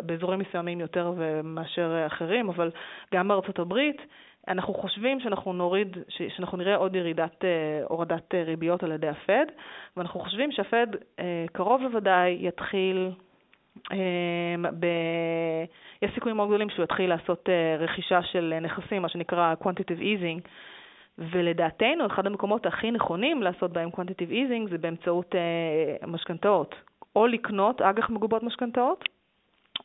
באזורים 0.06 0.40
מסוימים 0.40 0.80
יותר 0.80 1.14
מאשר 1.44 2.04
אחרים, 2.08 2.50
אבל 2.50 2.72
גם 3.14 3.28
בארצות 3.28 3.60
הברית 3.60 4.02
אנחנו 4.48 4.74
חושבים 4.74 5.20
שאנחנו 5.20 5.54
נוריד, 5.54 5.98
שאנחנו 6.30 6.58
נראה 6.58 6.76
עוד 6.76 6.96
ירידת, 6.96 7.44
הורדת 7.90 8.34
ריביות 8.34 8.84
על 8.84 8.92
ידי 8.92 9.08
הפד, 9.08 9.46
ואנחנו 9.98 10.20
חושבים 10.20 10.52
שהפד 10.52 10.88
קרוב 11.54 11.82
לוודאי 11.82 12.38
יתחיל 12.40 13.12
ב... 14.80 14.86
יש 16.02 16.12
סיכויים 16.14 16.38
מאוד 16.38 16.48
גדולים 16.48 16.70
שהוא 16.70 16.84
יתחיל 16.84 17.10
לעשות 17.10 17.50
uh, 17.50 17.82
רכישה 17.82 18.24
של 18.24 18.54
נכסים, 18.62 19.02
מה 19.02 19.10
שנקרא 19.10 19.54
quantitative 19.64 20.02
easing, 20.02 20.48
ולדעתנו 21.18 22.06
אחד 22.06 22.28
המקומות 22.28 22.66
הכי 22.66 22.92
נכונים 22.92 23.44
לעשות 23.44 23.72
בהם 23.72 23.90
quantitative 23.90 24.32
easing 24.32 24.70
זה 24.70 24.78
באמצעות 24.78 25.36
uh, 25.36 26.08
משכנתאות, 26.08 26.76
או 27.16 27.28
לקנות 27.28 27.82
אג"ח 27.82 28.10
מגובות 28.10 28.44
משכנתאות, 28.44 29.04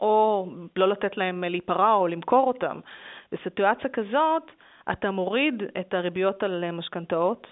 או 0.00 0.46
לא 0.76 0.88
לתת 0.88 1.16
להם 1.16 1.44
להיפרע 1.44 1.92
או 1.92 2.06
למכור 2.08 2.48
אותם. 2.48 2.80
בסיטואציה 3.32 3.90
כזאת 3.90 4.50
אתה 4.92 5.10
מוריד 5.10 5.62
את 5.80 5.94
הריביות 5.94 6.42
על 6.42 6.70
משכנתאות, 6.70 7.46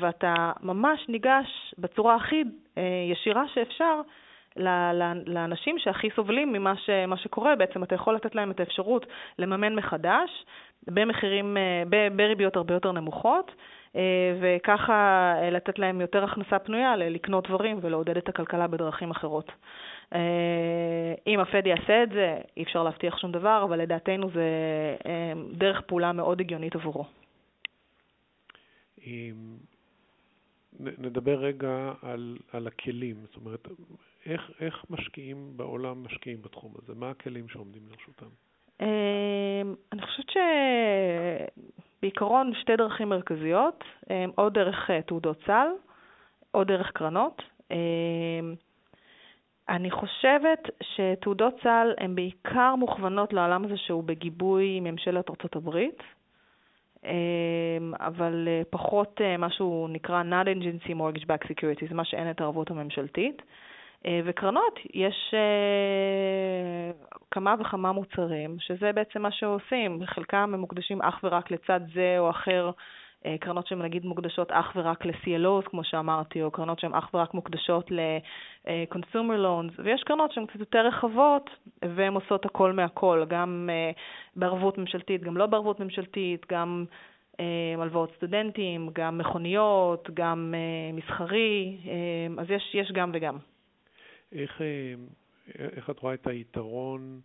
ואתה 0.00 0.52
ממש 0.62 1.08
ניגש 1.08 1.74
בצורה 1.78 2.14
הכי 2.14 2.42
ישירה 3.10 3.48
שאפשר 3.48 4.00
לאנשים 5.26 5.78
שהכי 5.78 6.08
סובלים 6.16 6.52
ממה 6.52 6.76
ש, 6.76 6.90
שקורה, 7.16 7.56
בעצם 7.56 7.82
אתה 7.82 7.94
יכול 7.94 8.14
לתת 8.14 8.34
להם 8.34 8.50
את 8.50 8.60
האפשרות 8.60 9.06
לממן 9.38 9.74
מחדש 9.74 10.30
במחירים, 10.86 11.56
אה, 11.56 12.10
בריביות 12.16 12.56
הרבה 12.56 12.74
יותר 12.74 12.92
נמוכות, 12.92 13.52
אה, 13.96 14.00
וככה 14.40 15.32
אה, 15.42 15.50
לתת 15.50 15.78
להם 15.78 16.00
יותר 16.00 16.24
הכנסה 16.24 16.58
פנויה 16.58 16.96
לקנות 16.96 17.48
דברים 17.48 17.78
ולעודד 17.82 18.16
את 18.16 18.28
הכלכלה 18.28 18.66
בדרכים 18.66 19.10
אחרות. 19.10 19.52
אם 21.26 21.40
הפד 21.40 21.66
יעשה 21.66 22.02
את 22.02 22.10
זה, 22.10 22.38
אי 22.56 22.62
אפשר 22.62 22.82
להבטיח 22.82 23.18
שום 23.18 23.32
דבר, 23.32 23.62
אבל 23.64 23.78
לדעתנו 23.78 24.30
זה 24.30 24.44
דרך 25.52 25.80
פעולה 25.80 26.12
מאוד 26.12 26.40
הגיונית 26.40 26.74
עבורו. 26.74 27.04
נדבר 30.98 31.38
רגע 31.38 31.92
על, 32.02 32.36
על 32.52 32.66
הכלים, 32.66 33.16
זאת 33.26 33.36
אומרת, 33.36 33.68
איך, 34.26 34.50
איך 34.60 34.84
משקיעים 34.90 35.52
בעולם 35.56 36.04
משקיעים 36.04 36.42
בתחום 36.42 36.72
הזה? 36.82 36.94
מה 36.94 37.10
הכלים 37.10 37.48
שעומדים 37.48 37.82
לרשותם? 37.90 38.26
אמ, 38.80 39.74
אני 39.92 40.02
חושבת 40.02 40.26
שבעיקרון 41.98 42.52
שתי 42.60 42.76
דרכים 42.76 43.08
מרכזיות, 43.08 43.84
אמ, 44.10 44.30
או 44.38 44.48
דרך 44.48 44.90
אה, 44.90 45.02
תעודות 45.02 45.38
סל, 45.46 45.68
או 46.54 46.64
דרך 46.64 46.90
קרנות. 46.90 47.42
אמ, 47.70 48.54
אני 49.68 49.90
חושבת 49.90 50.70
שתעודות 50.82 51.54
סל 51.62 51.92
הן 51.98 52.14
בעיקר 52.14 52.74
מוכוונות 52.74 53.32
לעולם 53.32 53.64
הזה 53.64 53.76
שהוא 53.76 54.04
בגיבוי 54.04 54.80
ממשלת 54.80 55.30
ארצות 55.30 55.56
הברית, 55.56 56.02
אבל 58.00 58.48
אה, 58.48 58.62
פחות 58.70 59.20
אה, 59.20 59.36
משהו 59.36 59.86
נקרא 59.90 60.22
non-agency 60.22 60.90
mortgage 60.90 61.24
back 61.24 61.46
securities, 61.46 61.94
מה 61.94 62.04
שאין 62.04 62.30
את 62.30 62.40
הערבות 62.40 62.70
הממשלתית. 62.70 63.42
אה, 64.06 64.20
וקרנות, 64.24 64.78
יש 64.94 65.34
כמה 67.30 67.54
וכמה 67.60 67.92
מוצרים, 67.92 68.56
שזה 68.60 68.92
בעצם 68.92 69.22
מה 69.22 69.30
שעושים. 69.30 70.06
חלקם 70.06 70.50
הם 70.54 70.60
מוקדשים 70.60 71.02
אך 71.02 71.20
ורק 71.24 71.50
לצד 71.50 71.80
זה 71.94 72.16
או 72.18 72.30
אחר, 72.30 72.70
קרנות 73.40 73.66
שהן 73.66 73.82
נגיד 73.82 74.04
מוקדשות 74.04 74.52
אך 74.52 74.72
ורק 74.76 75.06
ל-CLOs, 75.06 75.68
כמו 75.70 75.84
שאמרתי, 75.84 76.42
או 76.42 76.50
קרנות 76.50 76.78
שהן 76.78 76.94
אך 76.94 77.14
ורק 77.14 77.34
מוקדשות 77.34 77.90
ל-consumer 77.90 79.38
loans, 79.44 79.80
ויש 79.84 80.02
קרנות 80.02 80.32
שהן 80.32 80.46
קצת 80.46 80.60
יותר 80.60 80.86
רחבות, 80.86 81.50
והן 81.82 82.14
עושות 82.14 82.46
הכל 82.46 82.72
מהכל, 82.72 83.24
גם 83.28 83.70
בערבות 84.36 84.78
ממשלתית, 84.78 85.22
גם 85.22 85.36
לא 85.36 85.46
בערבות 85.46 85.80
ממשלתית, 85.80 86.46
גם 86.52 86.84
הלוואות 87.78 88.12
סטודנטים, 88.16 88.90
גם 88.92 89.18
מכוניות, 89.18 90.10
גם 90.14 90.54
מסחרי, 90.92 91.76
אז 92.38 92.50
יש, 92.50 92.74
יש 92.74 92.92
גם 92.92 93.10
וגם. 93.14 93.36
איך, 94.32 94.62
אה, 94.62 94.94
איך 95.76 95.90
את 95.90 95.98
רואה 95.98 96.14
את 96.14 96.26
היתרון 96.26 97.20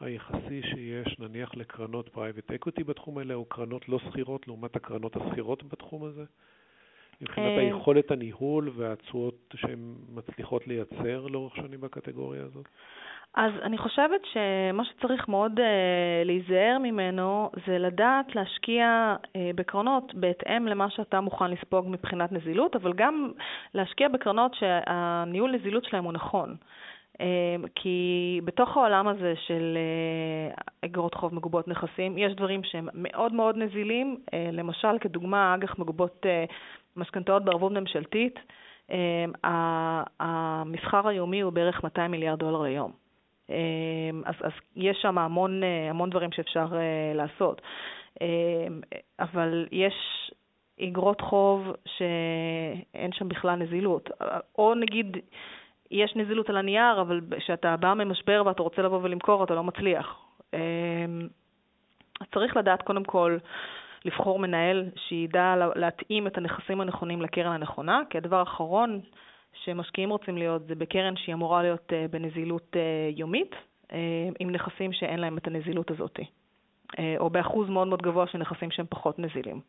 היחסי 0.00 0.62
שיש 0.62 1.18
נניח 1.18 1.54
לקרנות 1.54 2.08
private 2.08 2.52
equity 2.52 2.84
בתחום 2.84 3.18
האלה, 3.18 3.34
או 3.34 3.44
קרנות 3.44 3.88
לא 3.88 3.98
סחירות 3.98 4.48
לעומת 4.48 4.76
הקרנות 4.76 5.16
הסחירות 5.16 5.62
בתחום 5.62 6.04
הזה? 6.04 6.24
מבחינת 7.20 7.46
אה, 7.46 7.58
היכולת 7.58 8.10
הניהול 8.10 8.70
והתשואות 8.76 9.54
שהן 9.54 9.94
מצליחות 10.14 10.66
לייצר 10.66 11.26
לאורך 11.26 11.56
שנים 11.56 11.80
בקטגוריה 11.80 12.42
הזאת? 12.44 12.68
אז 13.34 13.52
אני 13.62 13.78
חושבת 13.78 14.20
שמה 14.32 14.84
שצריך 14.84 15.28
מאוד 15.28 15.60
uh, 15.60 15.62
להיזהר 16.24 16.78
ממנו 16.78 17.50
זה 17.66 17.78
לדעת 17.78 18.34
להשקיע 18.34 19.16
uh, 19.22 19.28
בקרנות 19.54 20.14
בהתאם 20.14 20.66
למה 20.66 20.90
שאתה 20.90 21.20
מוכן 21.20 21.50
לספוג 21.50 21.86
מבחינת 21.88 22.32
נזילות, 22.32 22.76
אבל 22.76 22.92
גם 22.92 23.30
להשקיע 23.74 24.08
בקרנות 24.08 24.54
שהניהול 24.54 25.52
נזילות 25.52 25.84
שלהם 25.84 26.04
הוא 26.04 26.12
נכון. 26.12 26.56
Uh, 27.20 27.22
כי 27.74 28.40
בתוך 28.44 28.76
העולם 28.76 29.08
הזה 29.08 29.34
של 29.46 29.78
אגרות 30.84 31.14
uh, 31.14 31.18
חוב 31.18 31.34
מגובות 31.34 31.68
נכסים, 31.68 32.18
יש 32.18 32.32
דברים 32.32 32.64
שהם 32.64 32.88
מאוד 32.94 33.32
מאוד 33.32 33.56
נזילים, 33.56 34.16
uh, 34.26 34.34
למשל 34.52 34.98
כדוגמה 35.00 35.54
אג"ח 35.54 35.78
מגובות 35.78 36.26
uh, 36.26 36.52
משכנתאות 36.96 37.44
בערבות 37.44 37.72
ממשלתית, 37.72 38.38
uh, 38.88 38.92
המסחר 40.20 41.08
היומי 41.08 41.40
הוא 41.40 41.52
בערך 41.52 41.84
200 41.84 42.10
מיליארד 42.10 42.38
דולר 42.38 42.62
ליום. 42.62 42.92
אמ, 43.50 44.22
אז, 44.26 44.34
אז 44.40 44.52
יש 44.76 44.98
שם 45.02 45.18
המון, 45.18 45.62
אה, 45.64 45.90
המון 45.90 46.10
דברים 46.10 46.32
שאפשר 46.32 46.66
אה, 46.72 47.12
לעשות. 47.14 47.62
אמ, 48.20 48.26
אבל 49.20 49.66
יש, 49.72 49.94
איגרות 50.78 51.20
חוב 51.20 51.72
שאין 51.86 53.12
שם 53.12 53.28
בכלל 53.28 53.56
נזילות. 53.56 54.10
או 54.58 54.74
נגיד, 54.74 55.16
יש 55.90 56.16
נזילות 56.16 56.50
על 56.50 56.56
הנייר, 56.56 57.00
אבל 57.00 57.20
כשאתה 57.38 57.76
בא 57.76 57.94
ממשבר 57.94 58.42
ואתה 58.46 58.62
רוצה 58.62 58.82
לבוא 58.82 59.00
ולמכור, 59.02 59.44
אתה 59.44 59.54
לא 59.54 59.64
מצליח. 59.64 60.16
אמ, 60.54 61.28
צריך 62.34 62.56
לדעת 62.56 62.82
קודם 62.82 63.04
כל 63.04 63.38
לבחור 64.04 64.38
מנהל 64.38 64.84
שידע 64.96 65.54
להתאים 65.74 66.26
את 66.26 66.38
הנכסים 66.38 66.80
הנכונים 66.80 67.22
לקרן 67.22 67.52
הנכונה, 67.52 68.00
כי 68.10 68.18
הדבר 68.18 68.36
האחרון 68.36 69.00
שמשקיעים 69.64 70.10
רוצים 70.10 70.38
להיות 70.38 70.66
זה 70.66 70.74
בקרן 70.74 71.16
שהיא 71.16 71.34
אמורה 71.34 71.62
להיות 71.62 71.92
אה, 71.92 72.06
בנזילות 72.10 72.76
אה, 72.76 73.10
יומית, 73.16 73.54
אה, 73.92 73.98
עם 74.40 74.50
נכסים 74.50 74.92
שאין 74.92 75.20
להם 75.20 75.38
את 75.38 75.46
הנזילות 75.46 75.90
הזאת, 75.90 76.20
או 77.18 77.30
באחוז 77.30 77.68
מאוד 77.68 77.88
מאוד 77.88 78.02
גבוה 78.02 78.26
של 78.26 78.38
נכסים 78.38 78.70
שהם 78.70 78.86
פחות 78.88 79.18
נזילים. 79.18 79.60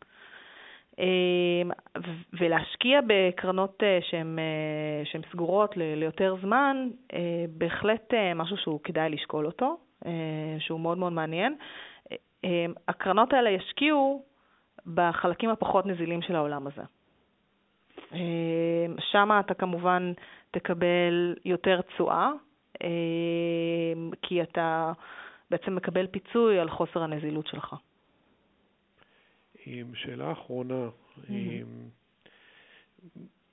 ולהשקיע 2.33 2.99
בקרנות 3.07 3.83
שהן, 4.01 4.39
שהן 5.03 5.21
סגורות 5.31 5.77
ליותר 5.77 6.35
זמן, 6.41 6.89
בהחלט 7.49 8.13
משהו 8.35 8.57
שהוא 8.57 8.79
כדאי 8.83 9.09
לשקול 9.09 9.45
אותו, 9.45 9.77
שהוא 10.59 10.79
מאוד 10.79 10.97
מאוד 10.97 11.13
מעניין. 11.13 11.55
הקרנות 12.87 13.33
האלה 13.33 13.49
ישקיעו 13.49 14.25
בחלקים 14.93 15.49
הפחות 15.49 15.85
נזילים 15.85 16.21
של 16.21 16.35
העולם 16.35 16.67
הזה. 16.67 16.81
שם 18.99 19.29
אתה 19.39 19.53
כמובן 19.53 20.13
תקבל 20.51 21.35
יותר 21.45 21.81
תשואה, 21.81 22.29
כי 24.21 24.41
אתה 24.41 24.91
בעצם 25.51 25.75
מקבל 25.75 26.07
פיצוי 26.07 26.59
על 26.59 26.69
חוסר 26.69 27.03
הנזילות 27.03 27.47
שלך. 27.47 27.75
עם 29.65 29.95
שאלה 29.95 30.31
אחרונה. 30.31 30.89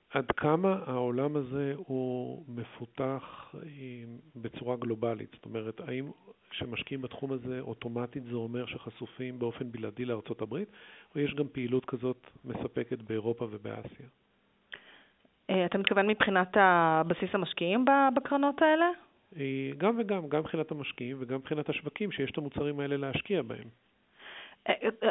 עד 0.09 0.31
כמה 0.31 0.79
העולם 0.85 1.35
הזה 1.35 1.73
הוא 1.77 2.43
מפותח 2.47 3.55
בצורה 4.35 4.75
גלובלית? 4.75 5.29
זאת 5.33 5.45
אומרת, 5.45 5.79
האם 5.79 6.11
כשמשקיעים 6.49 7.01
בתחום 7.01 7.31
הזה 7.31 7.59
אוטומטית 7.59 8.23
זה 8.23 8.35
אומר 8.35 8.65
שחשופים 8.65 9.39
באופן 9.39 9.71
בלעדי 9.71 10.05
לארצות 10.05 10.41
הברית, 10.41 10.69
או 11.15 11.19
יש 11.19 11.33
גם 11.33 11.47
פעילות 11.47 11.85
כזאת 11.85 12.27
מספקת 12.45 13.01
באירופה 13.01 13.47
ובאסיה? 13.51 14.07
אה, 15.49 15.65
אתה 15.65 15.77
מתכוון 15.77 16.07
מבחינת 16.07 16.57
הבסיס 16.59 17.29
המשקיעים 17.33 17.85
בקרנות 18.15 18.61
האלה? 18.61 18.85
אה, 19.37 19.71
גם 19.77 19.95
וגם, 19.99 20.29
גם 20.29 20.39
מבחינת 20.39 20.71
המשקיעים 20.71 21.17
וגם 21.19 21.35
מבחינת 21.35 21.69
השווקים 21.69 22.11
שיש 22.11 22.31
את 22.31 22.37
המוצרים 22.37 22.79
האלה 22.79 22.97
להשקיע 22.97 23.41
בהם. 23.41 23.67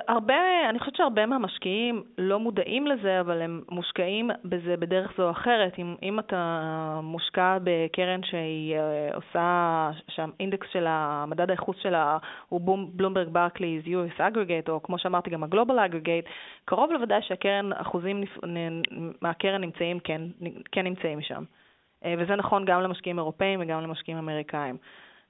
הרבה, 0.08 0.34
אני 0.70 0.78
חושבת 0.78 0.96
שהרבה 0.96 1.26
מהמשקיעים 1.26 2.02
לא 2.18 2.40
מודעים 2.40 2.86
לזה, 2.86 3.20
אבל 3.20 3.42
הם 3.42 3.62
מושקעים 3.70 4.30
בזה 4.44 4.76
בדרך 4.76 5.12
זו 5.16 5.24
או 5.24 5.30
אחרת. 5.30 5.78
אם, 5.78 5.94
אם 6.02 6.18
אתה 6.18 7.00
מושקע 7.02 7.58
בקרן 7.64 8.22
שהיא 8.22 8.76
אה, 8.76 9.14
עושה, 9.14 9.90
שהאינדקס 10.08 10.66
של 10.72 10.84
המדד 10.88 11.50
הייחוס 11.50 11.76
שלה 11.82 12.18
הוא 12.48 12.60
בלומברג 12.92 13.28
ברקליז 13.28 13.84
US 13.84 14.22
אגרגייט, 14.22 14.68
או 14.68 14.82
כמו 14.82 14.98
שאמרתי 14.98 15.30
גם 15.30 15.44
הגלובל 15.44 15.78
אגרגייט, 15.78 16.24
קרוב 16.64 16.92
לוודאי 16.92 17.22
שהקרן, 17.22 17.72
אחוזים 17.72 18.24
מהקרן 19.22 19.60
נמצאים, 19.60 20.00
כן, 20.00 20.22
כן 20.72 20.84
נמצאים 20.84 21.20
שם. 21.20 21.44
אה, 22.04 22.14
וזה 22.18 22.36
נכון 22.36 22.64
גם 22.64 22.82
למשקיעים 22.82 23.18
אירופאים 23.18 23.60
וגם 23.62 23.82
למשקיעים 23.82 24.18
אמריקאים. 24.18 24.76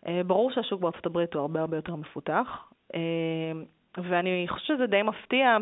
אה, 0.07 0.21
ברור 0.27 0.51
שהשוק 0.51 0.81
בארצות 0.81 1.07
הברית 1.07 1.35
הוא 1.35 1.41
הרבה 1.41 1.61
הרבה 1.61 1.77
יותר 1.77 1.95
מפותח. 1.97 2.65
ואני 3.97 4.47
חושבת 4.49 4.67
שזה 4.67 4.87
די 4.87 5.03
מפתיע, 5.03 5.57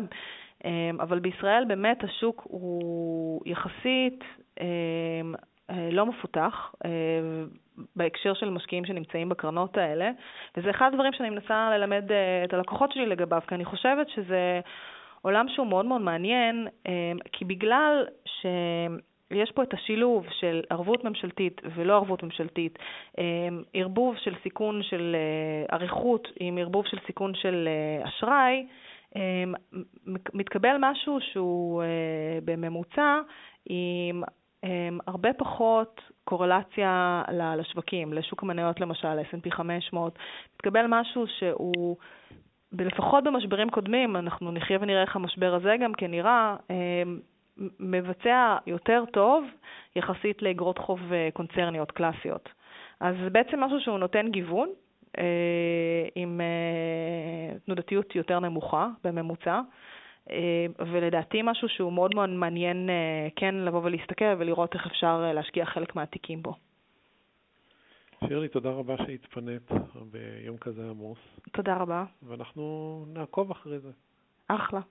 אמ, 0.65 0.97
אבל 1.01 1.19
בישראל 1.19 1.65
באמת 1.67 2.03
השוק 2.03 2.41
הוא 2.43 3.41
יחסית 3.45 4.23
אמ, 4.61 5.33
אה, 5.69 5.89
לא 5.91 6.05
מפותח 6.05 6.75
אה, 6.85 6.89
בהקשר 7.95 8.33
של 8.33 8.49
משקיעים 8.49 8.85
שנמצאים 8.85 9.29
בקרנות 9.29 9.77
האלה, 9.77 10.11
וזה 10.57 10.69
אחד 10.69 10.89
הדברים 10.93 11.13
שאני 11.13 11.29
מנסה 11.29 11.69
ללמד 11.77 12.11
אה, 12.11 12.43
את 12.43 12.53
הלקוחות 12.53 12.91
שלי 12.91 13.05
לגביו, 13.05 13.41
כי 13.47 13.55
אני 13.55 13.65
חושבת 13.65 14.09
שזה 14.09 14.59
עולם 15.21 15.45
שהוא 15.49 15.67
מאוד 15.67 15.85
מאוד 15.85 16.01
מעניין, 16.01 16.67
אמ, 16.85 17.17
כי 17.31 17.45
בגלל 17.45 18.05
ש... 18.25 18.45
יש 19.31 19.51
פה 19.51 19.63
את 19.63 19.73
השילוב 19.73 20.25
של 20.39 20.61
ערבות 20.69 21.03
ממשלתית 21.03 21.61
ולא 21.75 21.93
ערבות 21.93 22.23
ממשלתית, 22.23 22.79
אמ, 23.17 23.63
ערבוב 23.73 24.15
של 24.17 24.35
סיכון 24.43 24.83
של 24.83 25.15
אריכות 25.73 26.27
אה, 26.27 26.31
עם 26.39 26.57
ערבוב 26.57 26.85
של 26.87 26.97
סיכון 27.07 27.35
של 27.35 27.67
אה, 27.67 28.09
אשראי, 28.09 28.67
אמ, 29.15 29.53
מתקבל 30.33 30.75
משהו 30.79 31.17
שהוא 31.21 31.83
אה, 31.83 31.87
בממוצע 32.45 33.19
עם 33.65 34.23
אמ, 34.63 34.99
הרבה 35.07 35.33
פחות 35.33 36.01
קורלציה 36.23 37.23
לשווקים, 37.57 38.13
לשוק 38.13 38.43
המניות 38.43 38.79
למשל, 38.79 39.19
S&P 39.19 39.51
500, 39.51 40.19
מתקבל 40.55 40.85
משהו 40.89 41.25
שהוא, 41.27 41.97
לפחות 42.71 43.23
במשברים 43.23 43.69
קודמים, 43.69 44.15
אנחנו 44.15 44.51
נחיה 44.51 44.77
ונראה 44.81 45.01
איך 45.01 45.15
המשבר 45.15 45.55
הזה 45.55 45.75
גם 45.81 45.93
כן 45.93 46.11
נראה, 46.11 46.55
מבצע 47.79 48.57
יותר 48.67 49.03
טוב 49.13 49.43
יחסית 49.95 50.41
לאגרות 50.41 50.77
חוב 50.77 50.99
אה, 51.13 51.29
קונצרניות 51.33 51.91
קלאסיות. 51.91 52.49
אז 52.99 53.15
זה 53.23 53.29
בעצם 53.29 53.59
משהו 53.59 53.79
שהוא 53.79 53.97
נותן 53.97 54.31
גיוון, 54.31 54.69
אה, 55.17 55.23
עם 56.15 56.41
אה, 56.41 57.57
תנודתיות 57.65 58.15
יותר 58.15 58.39
נמוכה 58.39 58.87
בממוצע, 59.03 59.61
אה, 60.31 60.65
ולדעתי 60.79 61.41
משהו 61.43 61.69
שהוא 61.69 61.93
מאוד 61.93 62.15
מאוד 62.15 62.29
מעניין 62.29 62.89
אה, 62.89 63.27
כן 63.35 63.55
לבוא 63.55 63.81
ולהסתכל 63.83 64.35
ולראות 64.37 64.73
איך 64.73 64.85
אפשר 64.85 65.23
אה, 65.27 65.33
להשקיע 65.33 65.65
חלק 65.65 65.95
מהתיקים 65.95 66.41
בו. 66.41 66.53
שירלי, 68.27 68.47
תודה 68.47 68.69
רבה 68.69 68.97
שהתפנית 68.97 69.71
ביום 70.11 70.57
כזה 70.57 70.89
עמוס. 70.89 71.17
תודה 71.51 71.77
רבה. 71.77 72.05
ואנחנו 72.23 73.05
נעקוב 73.13 73.51
אחרי 73.51 73.79
זה. 73.79 73.91
אחלה. 74.47 74.79